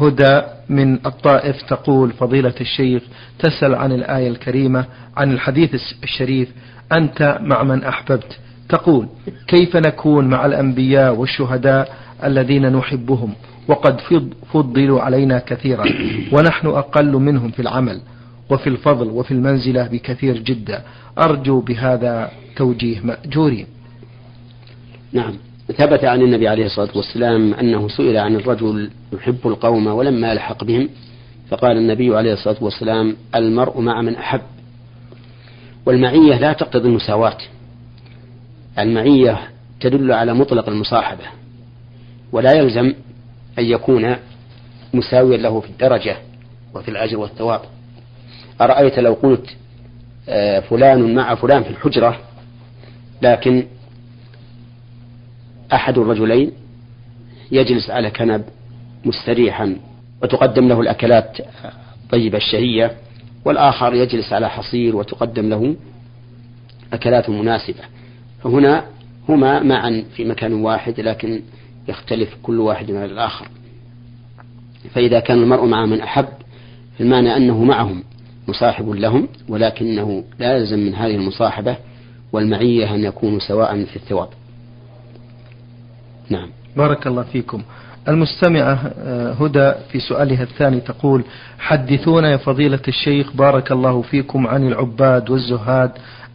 هدى 0.00 0.42
من 0.68 1.06
الطائف 1.06 1.62
تقول 1.62 2.12
فضيلة 2.12 2.54
الشيخ 2.60 3.02
تسأل 3.38 3.74
عن 3.74 3.92
الآية 3.92 4.28
الكريمة 4.28 4.84
عن 5.16 5.32
الحديث 5.32 5.74
الشريف 6.02 6.48
أنت 6.92 7.38
مع 7.40 7.62
من 7.62 7.84
أحببت. 7.84 8.38
تقول 8.68 9.06
كيف 9.46 9.76
نكون 9.76 10.28
مع 10.28 10.46
الأنبياء 10.46 11.14
والشهداء 11.14 11.96
الذين 12.24 12.76
نحبهم؟ 12.76 13.32
وقد 13.68 14.00
فضلوا 14.52 15.00
علينا 15.00 15.38
كثيرا 15.38 15.84
ونحن 16.32 16.66
أقل 16.66 17.12
منهم 17.12 17.50
في 17.50 17.62
العمل 17.62 18.00
وفي 18.50 18.66
الفضل 18.66 19.08
وفي 19.08 19.30
المنزلة 19.30 19.88
بكثير 19.88 20.38
جدا. 20.38 20.82
أرجو 21.18 21.60
بهذا 21.60 22.30
توجيه 22.56 23.00
مأجورين. 23.00 23.66
نعم. 25.12 25.32
ثبت 25.72 26.04
عن 26.04 26.22
النبي 26.22 26.48
عليه 26.48 26.66
الصلاة 26.66 26.90
والسلام 26.96 27.54
أنه 27.54 27.88
سئل 27.88 28.16
عن 28.16 28.36
الرجل 28.36 28.90
يحب 29.12 29.38
القوم 29.44 29.86
ولما 29.86 30.32
يلحق 30.32 30.64
بهم 30.64 30.88
فقال 31.48 31.76
النبي 31.76 32.16
عليه 32.16 32.32
الصلاة 32.32 32.56
والسلام 32.60 33.16
المرء 33.34 33.80
مع 33.80 34.02
من 34.02 34.16
أحب. 34.16 34.40
والمعية 35.86 36.38
لا 36.38 36.52
تقتضي 36.52 36.88
المساواة. 36.88 37.38
المعية 38.78 39.38
تدل 39.80 40.12
على 40.12 40.34
مطلق 40.34 40.68
المصاحبة 40.68 41.24
ولا 42.32 42.52
يلزم 42.52 42.94
أن 43.58 43.64
يكون 43.64 44.16
مساويا 44.94 45.36
له 45.36 45.60
في 45.60 45.70
الدرجة 45.70 46.16
وفي 46.74 46.90
الأجر 46.90 47.18
والثواب. 47.18 47.60
أرأيت 48.60 48.98
لو 48.98 49.12
قلت 49.12 49.56
آه، 50.28 50.60
فلان 50.60 51.14
مع 51.14 51.34
فلان 51.34 51.62
في 51.62 51.70
الحجرة 51.70 52.18
لكن 53.22 53.66
أحد 55.74 55.98
الرجلين 55.98 56.52
يجلس 57.52 57.90
على 57.90 58.10
كنب 58.10 58.44
مستريحا 59.04 59.76
وتقدم 60.22 60.68
له 60.68 60.80
الأكلات 60.80 61.38
طيبة 62.10 62.38
الشهية 62.38 62.96
والآخر 63.44 63.94
يجلس 63.94 64.32
على 64.32 64.50
حصير 64.50 64.96
وتقدم 64.96 65.48
له 65.48 65.76
أكلات 66.92 67.30
مناسبة. 67.30 67.80
فهنا 68.42 68.84
هما 69.28 69.62
معا 69.62 70.04
في 70.16 70.24
مكان 70.24 70.52
واحد 70.52 71.00
لكن 71.00 71.42
يختلف 71.88 72.36
كل 72.42 72.60
واحد 72.60 72.90
عن 72.90 73.04
الآخر. 73.04 73.48
فإذا 74.94 75.20
كان 75.20 75.42
المرء 75.42 75.66
مع 75.66 75.86
من 75.86 76.00
أحب 76.00 76.28
فالمعنى 76.98 77.36
أنه 77.36 77.64
معهم 77.64 78.04
مصاحب 78.48 78.88
لهم 78.88 79.28
ولكنه 79.48 80.24
لا 80.38 80.56
يلزم 80.56 80.78
من 80.78 80.94
هذه 80.94 81.14
المصاحبة 81.14 81.76
والمعية 82.32 82.94
أن 82.94 83.04
يكونوا 83.04 83.38
سواء 83.38 83.84
في 83.84 83.96
الثواب. 83.96 84.28
نعم. 86.30 86.48
بارك 86.76 87.06
الله 87.06 87.22
فيكم. 87.22 87.62
المستمعة 88.08 88.92
آه، 88.98 89.32
هدى 89.32 89.72
في 89.92 90.00
سؤالها 90.00 90.42
الثاني 90.42 90.80
تقول 90.80 91.24
حدثونا 91.58 92.30
يا 92.30 92.36
فضيلة 92.36 92.80
الشيخ 92.88 93.32
بارك 93.36 93.72
الله 93.72 94.02
فيكم 94.02 94.46
عن 94.46 94.68
العباد 94.68 95.30
والزهاد 95.30 95.90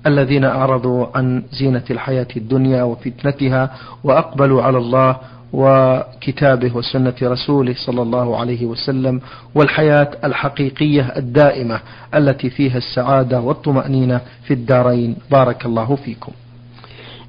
الذين 0.08 0.46
أعرضوا 0.46 1.06
عن 1.18 1.44
زينة 1.52 1.84
الحياة 1.92 2.28
الدنيا 2.38 2.84
وفتنتها 2.84 3.72
وأقبلوا 4.04 4.64
على 4.64 4.78
الله 4.78 5.18
وكتابه 5.54 6.76
وسنة 6.76 7.14
رسوله 7.24 7.76
صلى 7.86 8.02
الله 8.02 8.38
عليه 8.40 8.66
وسلم 8.66 9.22
والحياة 9.56 10.12
الحقيقية 10.24 11.02
الدائمة 11.18 11.80
التي 12.16 12.50
فيها 12.50 12.78
السعادة 12.78 13.42
والطمأنينة 13.42 14.22
في 14.44 14.54
الدارين. 14.54 15.16
بارك 15.32 15.66
الله 15.66 15.96
فيكم. 15.96 16.32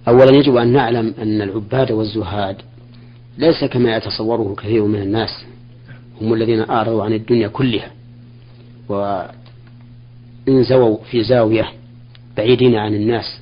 أولا 0.09 0.37
يجب 0.37 0.57
أن 0.57 0.73
نعلم 0.73 1.15
أن 1.23 1.43
العباد 1.43 1.93
والزهاد 1.93 2.57
ليس 3.39 3.65
كما 3.65 3.97
يتصوره 3.97 4.55
كثير 4.55 4.85
من 4.85 5.03
الناس. 5.03 5.45
هم 6.21 6.35
الذين 6.35 6.61
أعرضوا 6.61 7.05
عن 7.05 7.13
الدنيا 7.13 7.49
كلها 7.49 7.91
وانزووا 10.49 10.99
في 11.11 11.25
زاوية 11.25 11.69
بعيدين 12.37 12.75
عن 12.75 12.95
الناس 12.95 13.41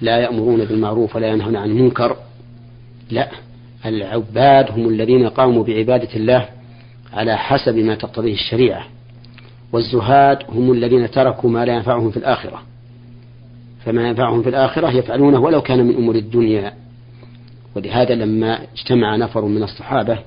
لا 0.00 0.18
يأمرون 0.18 0.64
بالمعروف 0.64 1.16
ولا 1.16 1.28
ينهون 1.28 1.56
عن 1.56 1.70
المنكر. 1.70 2.16
لا 3.10 3.28
العباد 3.86 4.70
هم 4.70 4.88
الذين 4.88 5.28
قاموا 5.28 5.64
بعبادة 5.64 6.14
الله 6.16 6.48
على 7.12 7.38
حسب 7.38 7.76
ما 7.76 7.94
تقتضيه 7.94 8.32
الشريعة. 8.32 8.86
والزهاد 9.72 10.38
هم 10.48 10.72
الذين 10.72 11.10
تركوا 11.10 11.50
ما 11.50 11.64
لا 11.64 11.74
ينفعهم 11.74 12.10
في 12.10 12.16
الآخرة. 12.16 12.62
فما 13.84 14.08
ينفعهم 14.08 14.42
في 14.42 14.48
الآخرة 14.48 14.90
يفعلونه 14.90 15.40
ولو 15.40 15.60
كان 15.60 15.86
من 15.86 15.94
أمور 15.94 16.14
الدنيا. 16.14 16.72
ولهذا 17.76 18.14
لما 18.14 18.58
اجتمع 18.74 19.16
نفر 19.16 19.44
من 19.44 19.62
الصحابة 19.62 20.18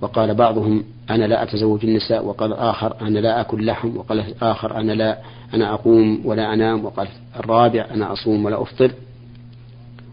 وقال 0.00 0.34
بعضهم 0.34 0.84
أنا 1.10 1.24
لا 1.24 1.42
أتزوج 1.42 1.84
النساء 1.84 2.24
وقال 2.24 2.52
الآخر 2.52 2.96
أنا 3.00 3.18
لا 3.18 3.40
أكل 3.40 3.66
لحم 3.66 3.96
وقال 3.96 4.20
الآخر 4.20 4.76
أنا 4.76 4.92
لا 4.92 5.18
أنا 5.54 5.74
أقوم 5.74 6.20
ولا 6.24 6.54
أنام 6.54 6.84
وقال 6.84 7.08
الرابع 7.36 7.86
أنا 7.90 8.12
أصوم 8.12 8.44
ولا 8.44 8.62
أفطر. 8.62 8.90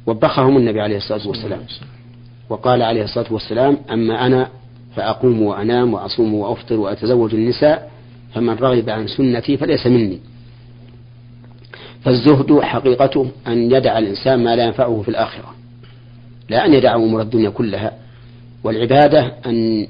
وبخهم 0.08 0.58
النبي 0.58 0.82
عليه 0.82 0.98
الصلاة 0.98 1.28
والسلام. 1.28 1.60
وقال 2.50 2.82
عليه 2.82 3.04
الصلاة 3.04 3.34
والسلام 3.34 3.78
أما 3.92 4.26
أنا 4.26 4.50
فأقوم 4.96 5.42
وأنام 5.42 5.94
وأصوم 5.94 6.34
وأفطر 6.34 6.76
وأتزوج 6.76 7.36
النساء 7.36 7.92
فمن 8.34 8.56
رغب 8.56 8.90
عن 8.90 9.08
سنتي 9.08 9.58
فليس 9.58 9.88
مني. 9.88 10.20
فالزهد 12.04 12.60
حقيقته 12.60 13.32
أن 13.48 13.72
يدع 13.72 13.98
الإنسان 13.98 14.44
ما 14.44 14.56
لا 14.56 14.66
ينفعه 14.66 15.02
في 15.02 15.10
الآخرة 15.10 15.56
لا 16.50 16.66
أن 16.66 16.74
يدع 16.74 16.96
أمور 16.96 17.22
الدنيا 17.22 17.50
كلها 17.50 17.92
والعبادة 18.64 19.34
أن 19.46 19.88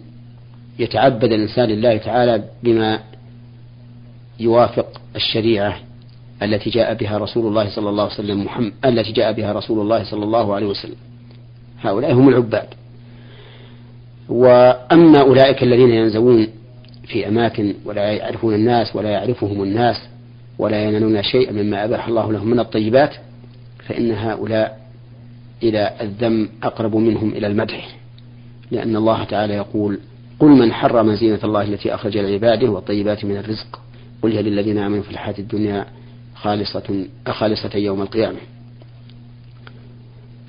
يتعبد 0.79 1.23
الإنسان 1.23 1.69
لله 1.69 1.97
تعالى 1.97 2.43
بما 2.63 2.99
يوافق 4.39 5.01
الشريعة 5.15 5.79
التي 6.43 6.69
جاء 6.69 6.93
بها 6.93 7.17
رسول 7.17 7.47
الله 7.47 7.69
صلى 7.69 7.89
الله 7.89 8.03
عليه 8.03 8.13
وسلم 8.13 8.43
محمد 8.43 8.73
التي 8.85 9.11
جاء 9.11 9.33
بها 9.33 9.53
رسول 9.53 9.79
الله 9.79 10.03
صلى 10.03 10.23
الله 10.23 10.55
عليه 10.55 10.67
وسلم. 10.67 10.95
هؤلاء 11.81 12.13
هم 12.13 12.29
العباد. 12.29 12.67
وأما 14.29 15.21
أولئك 15.21 15.63
الذين 15.63 15.89
ينزوون 15.89 16.47
في 17.07 17.27
أماكن 17.27 17.73
ولا 17.85 18.11
يعرفون 18.11 18.53
الناس 18.53 18.95
ولا 18.95 19.09
يعرفهم 19.09 19.63
الناس 19.63 19.97
ولا 20.59 20.83
ينالون 20.83 21.23
شيئا 21.23 21.51
مما 21.51 21.85
أباح 21.85 22.07
الله 22.07 22.31
لهم 22.31 22.47
من 22.49 22.59
الطيبات 22.59 23.13
فإن 23.85 24.11
هؤلاء 24.11 24.79
إلى 25.63 25.93
الذم 26.01 26.49
أقرب 26.63 26.95
منهم 26.95 27.29
إلى 27.29 27.47
المدح. 27.47 27.97
لأن 28.71 28.95
الله 28.95 29.23
تعالى 29.23 29.53
يقول 29.53 29.99
قل 30.39 30.47
من 30.47 30.73
حرم 30.73 31.15
زينة 31.15 31.39
الله 31.43 31.61
التي 31.61 31.93
أخرج 31.93 32.17
لعباده 32.17 32.69
والطيبات 32.69 33.25
من 33.25 33.37
الرزق 33.37 33.79
قل 34.21 34.31
هي 34.31 34.41
للذين 34.41 34.77
آمنوا 34.77 35.03
في 35.03 35.11
الحياة 35.11 35.35
الدنيا 35.39 35.85
خالصة 36.35 37.05
خالصة 37.27 37.75
يوم 37.75 38.01
القيامة. 38.01 38.37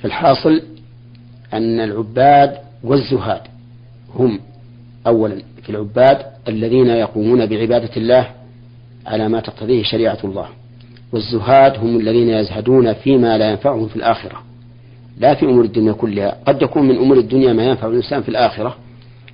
فالحاصل 0.03 0.62
أن 1.55 1.81
العباد 1.81 2.59
والزهاد 2.85 3.40
هم 4.14 4.40
أولا 5.07 5.42
في 5.62 5.71
العباد 5.71 6.18
الذين 6.49 6.87
يقومون 6.87 7.47
بعبادة 7.47 7.90
الله 7.97 8.38
على 9.09 9.29
ما 9.29 9.40
تقتضيه 9.40 9.83
شريعة 9.83 10.18
الله. 10.25 10.49
والزهاد 11.12 11.79
هم 11.79 11.97
الذين 11.97 12.29
يزهدون 12.29 12.92
فيما 12.92 13.38
لا 13.38 13.51
ينفعهم 13.51 13.88
في 13.88 13.97
الآخرة. 13.97 14.42
لا 15.18 15.35
في 15.35 15.47
أمور 15.47 15.64
الدنيا 15.64 15.92
كلها. 15.92 16.38
قد 16.47 16.62
يكون 16.62 16.88
من 16.88 16.97
أمور 16.97 17.18
الدنيا 17.18 17.53
ما 17.53 17.64
ينفع 17.64 17.87
الإنسان 17.87 18.23
في 18.23 18.29
الآخرة. 18.29 18.77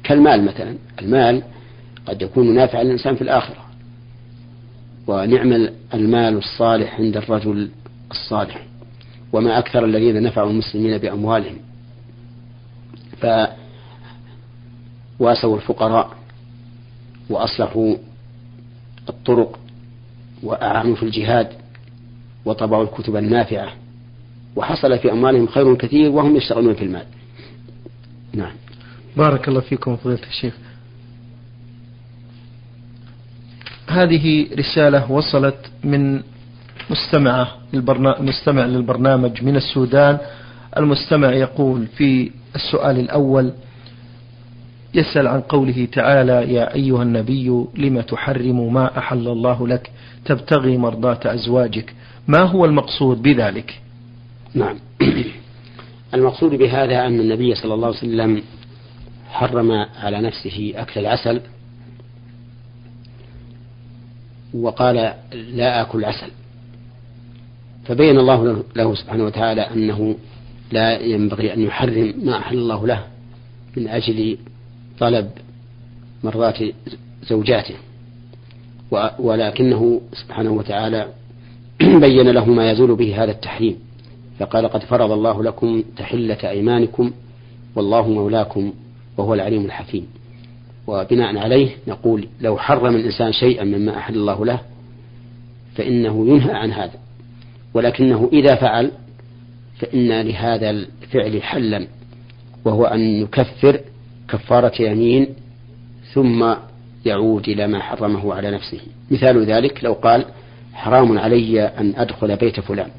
كالمال 0.04 0.44
مثلا. 0.44 0.74
المال 1.02 1.42
قد 2.06 2.22
يكون 2.22 2.54
نافعا 2.54 2.84
للإنسان 2.84 3.14
في 3.14 3.22
الآخرة. 3.22 3.64
ونعم 5.06 5.68
المال 5.94 6.36
الصالح 6.36 7.00
عند 7.00 7.16
الرجل 7.16 7.68
الصالح. 8.10 8.66
وما 9.32 9.58
أكثر 9.58 9.84
الذين 9.84 10.22
نفعوا 10.22 10.50
المسلمين 10.50 10.98
بأموالهم. 10.98 11.56
فواسوا 15.18 15.56
الفقراء. 15.56 16.10
وأصلحوا 17.30 17.96
الطرق. 19.08 19.63
وأعانوا 20.42 20.96
في 20.96 21.02
الجهاد 21.02 21.48
وطبعوا 22.44 22.84
الكتب 22.84 23.16
النافعة 23.16 23.72
وحصل 24.56 24.98
في 24.98 25.12
أموالهم 25.12 25.46
خير 25.46 25.74
كثير 25.74 26.10
وهم 26.10 26.36
يشتغلون 26.36 26.74
في 26.74 26.84
المال. 26.84 27.06
نعم. 28.32 28.52
بارك 29.16 29.48
الله 29.48 29.60
فيكم 29.60 29.96
فضيلة 29.96 30.26
الشيخ. 30.28 30.54
هذه 33.88 34.46
رسالة 34.58 35.12
وصلت 35.12 35.70
من 35.84 36.22
مستمعة 36.90 37.48
مستمع 38.20 38.66
للبرنامج 38.66 39.42
من 39.42 39.56
السودان. 39.56 40.18
المستمع 40.76 41.32
يقول 41.32 41.86
في 41.86 42.30
السؤال 42.56 42.98
الأول 42.98 43.52
يسأل 44.94 45.28
عن 45.28 45.40
قوله 45.40 45.88
تعالى 45.92 46.54
يا 46.54 46.74
أيها 46.74 47.02
النبي 47.02 47.64
لم 47.76 48.00
تحرم 48.00 48.72
ما 48.72 48.98
أحل 48.98 49.28
الله 49.28 49.68
لك؟ 49.68 49.90
تبتغي 50.24 50.76
مرضاة 50.76 51.20
أزواجك. 51.24 51.94
ما 52.28 52.42
هو 52.42 52.64
المقصود 52.64 53.22
بذلك؟ 53.22 53.80
نعم. 54.54 54.76
المقصود 56.14 56.50
بهذا 56.54 57.06
أن 57.06 57.20
النبي 57.20 57.54
صلى 57.54 57.74
الله 57.74 57.86
عليه 57.86 57.96
وسلم 57.96 58.42
حرم 59.30 59.72
على 60.02 60.20
نفسه 60.20 60.72
أكل 60.76 61.00
العسل 61.00 61.40
وقال 64.54 65.14
لا 65.32 65.82
آكل 65.82 66.04
عسل 66.04 66.30
فبين 67.84 68.18
الله 68.18 68.64
له 68.76 68.94
سبحانه 68.94 69.24
وتعالى 69.24 69.60
أنه 69.60 70.16
لا 70.72 71.00
ينبغي 71.00 71.54
أن 71.54 71.60
يحرم 71.60 72.14
ما 72.22 72.38
أحل 72.38 72.58
الله 72.58 72.86
له 72.86 73.04
من 73.76 73.88
أجل 73.88 74.38
طلب 74.98 75.30
مرضات 76.24 76.58
زوجاته 77.28 77.74
ولكنه 79.18 80.00
سبحانه 80.12 80.52
وتعالى 80.52 81.08
بين 82.04 82.30
له 82.30 82.44
ما 82.44 82.70
يزول 82.70 82.96
به 82.96 83.22
هذا 83.22 83.30
التحريم 83.30 83.78
فقال 84.38 84.68
قد 84.68 84.82
فرض 84.82 85.10
الله 85.10 85.42
لكم 85.42 85.82
تحلة 85.96 86.38
أيمانكم 86.50 87.10
والله 87.76 88.08
مولاكم 88.08 88.72
وهو 89.16 89.34
العليم 89.34 89.64
الحكيم. 89.64 90.06
وبناء 90.86 91.38
عليه 91.38 91.70
نقول 91.88 92.28
لو 92.40 92.56
حرم 92.56 92.96
الإنسان 92.96 93.32
شيئا 93.32 93.64
مما 93.64 93.98
أحل 93.98 94.14
الله 94.14 94.44
له 94.44 94.60
فإنه 95.74 96.28
ينهى 96.28 96.52
عن 96.52 96.72
هذا 96.72 96.98
ولكنه 97.74 98.30
إذا 98.32 98.54
فعل 98.54 98.90
فإن 99.78 100.20
لهذا 100.20 100.70
الفعل 100.70 101.42
حلا 101.42 101.86
وهو 102.64 102.84
أن 102.84 103.00
يكفر 103.00 103.80
كفارة 104.28 104.82
يمين 104.82 105.26
ثم 106.12 106.54
يعود 107.06 107.48
إلى 107.48 107.66
ما 107.66 107.80
حرمه 107.80 108.34
على 108.34 108.50
نفسه. 108.50 108.80
مثال 109.10 109.44
ذلك 109.46 109.84
لو 109.84 109.92
قال 109.92 110.24
حرام 110.72 111.18
علي 111.18 111.60
أن 111.60 111.94
أدخل 111.96 112.36
بيت 112.36 112.60
فلان. 112.60 112.90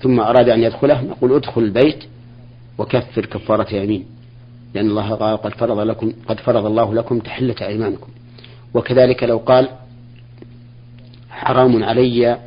ثم 0.00 0.20
أراد 0.20 0.48
أن 0.48 0.62
يدخله 0.62 1.02
نقول 1.02 1.32
ادخل 1.32 1.62
البيت 1.62 2.04
وكفر 2.78 3.26
كفارة 3.26 3.74
يمين. 3.74 4.04
لأن 4.74 4.90
الله 4.90 5.14
قال 5.14 5.36
قد 5.36 5.54
فرض 5.54 5.78
لكم 5.78 6.12
قد 6.28 6.40
فرض 6.40 6.66
الله 6.66 6.94
لكم 6.94 7.18
تحلة 7.18 7.54
أيمانكم. 7.62 8.08
وكذلك 8.74 9.22
لو 9.24 9.38
قال 9.38 9.68
حرام 11.30 11.84
علي 11.84 12.38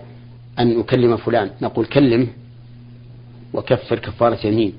أن 0.60 0.80
أكلم 0.80 1.18
فلان. 1.18 1.52
نقول 1.62 1.86
كلمه 1.86 2.28
وكفر 3.54 4.00
كفارة 4.00 4.48
يمين. 4.48 4.74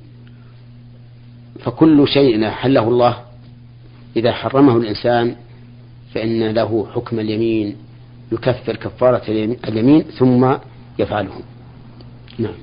فكل 1.63 2.09
شيء 2.09 2.49
حله 2.49 2.89
الله. 2.89 3.17
إذا 4.17 4.33
حرمه 4.33 4.77
الإنسان 4.77 5.37
فإن 6.15 6.49
له 6.49 6.87
حكم 6.95 7.21
اليمين 7.21 7.77
يكفر 8.33 8.77
كفارة 8.77 9.23
اليمين 9.69 10.03
ثم 10.03 10.55
يفعله. 10.99 11.33
نعم. 12.39 12.55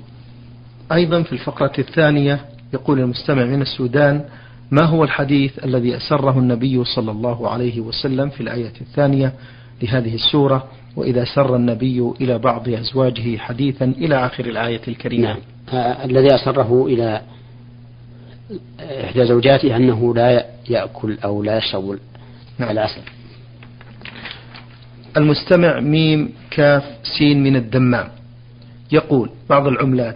أيضا 0.91 1.23
في 1.23 1.34
الفقرة 1.34 1.71
الثانية 1.79 2.39
يقول 2.73 2.99
المستمع 2.99 3.45
من 3.45 3.62
السودان 3.62 4.25
ما 4.71 4.84
هو 4.84 5.03
الحديث 5.03 5.65
الذي 5.65 5.97
أسره 5.97 6.39
النبي 6.39 6.84
صلى 6.84 7.12
الله 7.12 7.49
عليه 7.49 7.79
وسلم 7.79 8.29
في 8.29 8.41
الآية 8.41 8.73
الثانية 8.81 9.34
لهذه 9.84 10.15
السورة؟ 10.15 10.67
وإذا 10.95 11.25
سر 11.36 11.55
النبي 11.55 12.12
إلى 12.21 12.38
بعض 12.38 12.69
أزواجه 12.69 13.38
حديثا 13.38 13.86
إلى 13.86 14.25
آخر 14.25 14.45
الآية 14.45 14.81
الكريمة. 14.88 15.27
نعم. 15.27 15.38
الذي 16.10 16.36
أسره 16.36 16.86
إلى 16.86 17.21
إحدى 18.79 19.25
زوجاته 19.25 19.75
أنه 19.75 20.15
لا 20.15 20.45
يأكل 20.69 21.17
أو 21.23 21.43
لا 21.43 21.58
يشرب 21.58 21.99
نعم. 22.60 22.71
العسل. 22.71 23.01
المستمع 25.17 25.79
ميم 25.79 26.34
كاف 26.51 26.84
سين 27.17 27.43
من 27.43 27.55
الدمام. 27.55 28.08
يقول 28.91 29.29
بعض 29.49 29.67
العملات 29.67 30.15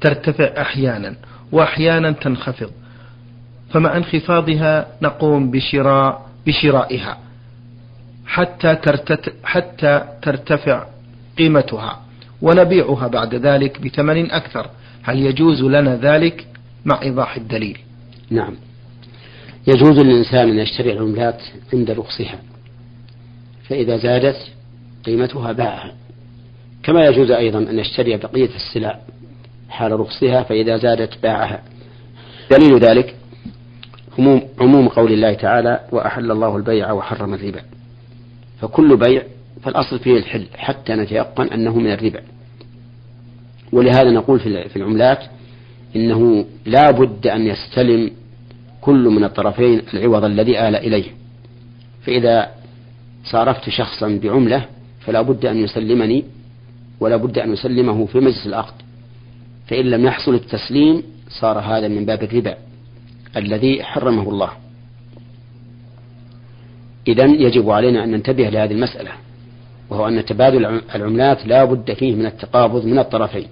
ترتفع 0.00 0.62
أحيانا 0.62 1.14
وأحيانا 1.52 2.10
تنخفض 2.10 2.70
فمع 3.70 3.96
انخفاضها 3.96 4.86
نقوم 5.02 5.50
بشراء 5.50 6.28
بشرائها 6.46 7.18
حتى 8.26 8.74
ترتت 8.74 9.34
حتى 9.44 10.04
ترتفع 10.22 10.86
قيمتها 11.38 12.00
ونبيعها 12.42 13.08
بعد 13.08 13.34
ذلك 13.34 13.80
بثمن 13.80 14.30
أكثر. 14.30 14.66
هل 15.02 15.18
يجوز 15.18 15.62
لنا 15.62 15.96
ذلك؟ 15.96 16.46
مع 16.84 17.02
إيضاح 17.02 17.36
الدليل. 17.36 17.78
نعم. 18.30 18.54
يجوز 19.66 19.98
للإنسان 19.98 20.48
أن 20.48 20.58
يشتري 20.58 20.92
العملات 20.92 21.42
عند 21.72 21.90
رخصها 21.90 22.38
فإذا 23.68 23.96
زادت 23.96 24.36
قيمتها 25.04 25.52
باعها. 25.52 25.94
كما 26.82 27.06
يجوز 27.06 27.30
أيضا 27.30 27.58
أن 27.58 27.78
يشتري 27.78 28.16
بقية 28.16 28.50
السلع 28.56 29.00
حال 29.68 30.00
رخصها 30.00 30.42
فإذا 30.42 30.76
زادت 30.76 31.22
باعها. 31.22 31.62
دليل 32.50 32.78
ذلك 32.78 33.14
عموم 34.60 34.88
قول 34.88 35.12
الله 35.12 35.34
تعالى 35.34 35.80
وأحل 35.92 36.30
الله 36.30 36.56
البيع 36.56 36.92
وحرم 36.92 37.34
الربا. 37.34 37.60
فكل 38.60 38.96
بيع 38.96 39.22
فالأصل 39.62 39.98
فيه 39.98 40.16
الحل 40.16 40.46
حتى 40.56 40.94
نتيقن 40.94 41.46
أنه 41.46 41.78
من 41.78 41.92
الربا. 41.92 42.22
ولهذا 43.72 44.10
نقول 44.10 44.40
في 44.40 44.76
العملات 44.76 45.24
إنه 45.96 46.44
لا 46.66 46.90
بد 46.90 47.26
أن 47.26 47.46
يستلم 47.46 48.10
كل 48.80 49.04
من 49.08 49.24
الطرفين 49.24 49.82
العوض 49.94 50.24
الذي 50.24 50.68
آل 50.68 50.76
إليه. 50.76 51.04
فإذا 52.02 52.50
صارفت 53.24 53.68
شخصا 53.68 54.20
بعملة 54.22 54.64
فلا 55.00 55.22
بد 55.22 55.46
أن 55.46 55.56
يسلمني 55.56 56.24
ولا 57.00 57.16
بد 57.16 57.38
أن 57.38 57.52
يسلمه 57.52 58.06
في 58.06 58.18
مجلس 58.18 58.46
العقد. 58.46 58.74
فإن 59.66 59.84
لم 59.84 60.04
يحصل 60.04 60.34
التسليم 60.34 61.02
صار 61.40 61.58
هذا 61.58 61.88
من 61.88 62.04
باب 62.04 62.22
الربا 62.22 62.54
الذي 63.36 63.84
حرمه 63.84 64.28
الله. 64.28 64.50
إذا 67.08 67.24
يجب 67.24 67.70
علينا 67.70 68.04
أن 68.04 68.10
ننتبه 68.10 68.48
لهذه 68.48 68.72
المسألة 68.72 69.10
وهو 69.90 70.08
أن 70.08 70.24
تبادل 70.24 70.80
العملات 70.94 71.46
لا 71.46 71.64
بد 71.64 71.92
فيه 71.92 72.14
من 72.14 72.26
التقابض 72.26 72.84
من 72.84 72.98
الطرفين. 72.98 73.46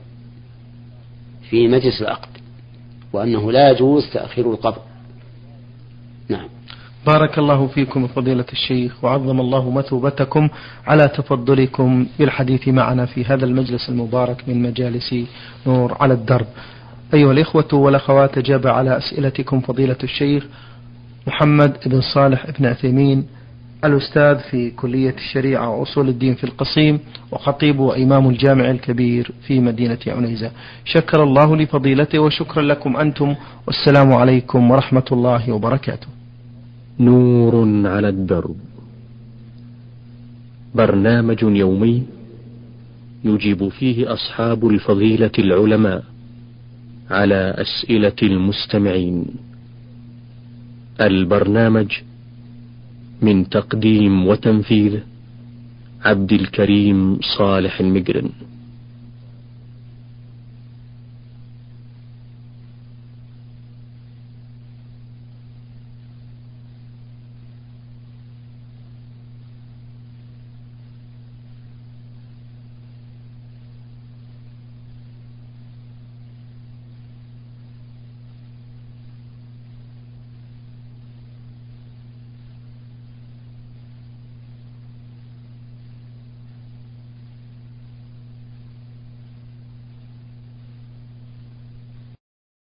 في 1.51 1.69
مجلس 1.69 2.03
العقد 2.03 2.29
وأنه 3.13 3.53
لا 3.53 3.71
يجوز 3.71 4.11
تأخير 4.13 4.51
القبض. 4.51 4.83
نعم. 6.29 6.49
بارك 7.07 7.39
الله 7.39 7.67
فيكم 7.67 8.07
فضيلة 8.07 8.45
الشيخ 8.53 9.05
وعظم 9.05 9.41
الله 9.41 9.71
مثوبتكم 9.71 10.49
على 10.87 11.09
تفضلكم 11.09 12.07
بالحديث 12.19 12.69
معنا 12.69 13.07
في 13.07 13.25
هذا 13.25 13.45
المجلس 13.45 13.89
المبارك 13.89 14.49
من 14.49 14.63
مجالس 14.63 15.15
نور 15.67 15.97
على 16.01 16.15
الدرب. 16.15 16.47
أيها 17.15 17.33
الإخوة 17.33 17.69
والأخوات 17.75 18.39
أجاب 18.39 18.67
على 18.67 18.97
أسئلتكم 18.97 19.61
فضيلة 19.61 19.97
الشيخ 20.03 20.47
محمد 21.27 21.77
بن 21.87 22.01
صالح 22.01 22.51
بن 22.59 22.67
عثيمين 22.67 23.27
الأستاذ 23.87 24.39
في 24.51 24.71
كلية 24.71 25.15
الشريعة 25.17 25.71
وأصول 25.71 26.09
الدين 26.09 26.35
في 26.35 26.45
القصيم 26.45 26.99
وخطيب 27.33 27.79
وإمام 27.79 28.29
الجامع 28.29 28.71
الكبير 28.71 29.31
في 29.47 29.61
مدينة 29.61 29.99
عنيزة. 30.07 30.51
شكر 30.85 31.23
الله 31.23 31.57
لفضيلته 31.57 32.19
وشكرا 32.19 32.63
لكم 32.63 32.97
أنتم. 32.97 33.35
والسلام 33.67 34.13
عليكم 34.13 34.71
ورحمة 34.71 35.05
الله 35.13 35.53
وبركاته. 35.53 36.07
نور 37.01 37.87
على 37.89 38.09
الدرب. 38.09 38.57
برنامج 40.75 41.43
يومي 41.43 42.03
يجيب 43.25 43.69
فيه 43.69 44.13
أصحاب 44.13 44.69
الفضيلة 44.69 45.31
العلماء 45.39 46.05
على 47.11 47.55
أسئلة 47.59 48.17
المستمعين. 48.23 49.27
البرنامج 51.01 51.93
من 53.23 53.49
تقديم 53.49 54.27
وتنفيذ 54.27 54.99
عبد 56.05 56.33
الكريم 56.33 57.19
صالح 57.39 57.81
المجرم 57.81 58.29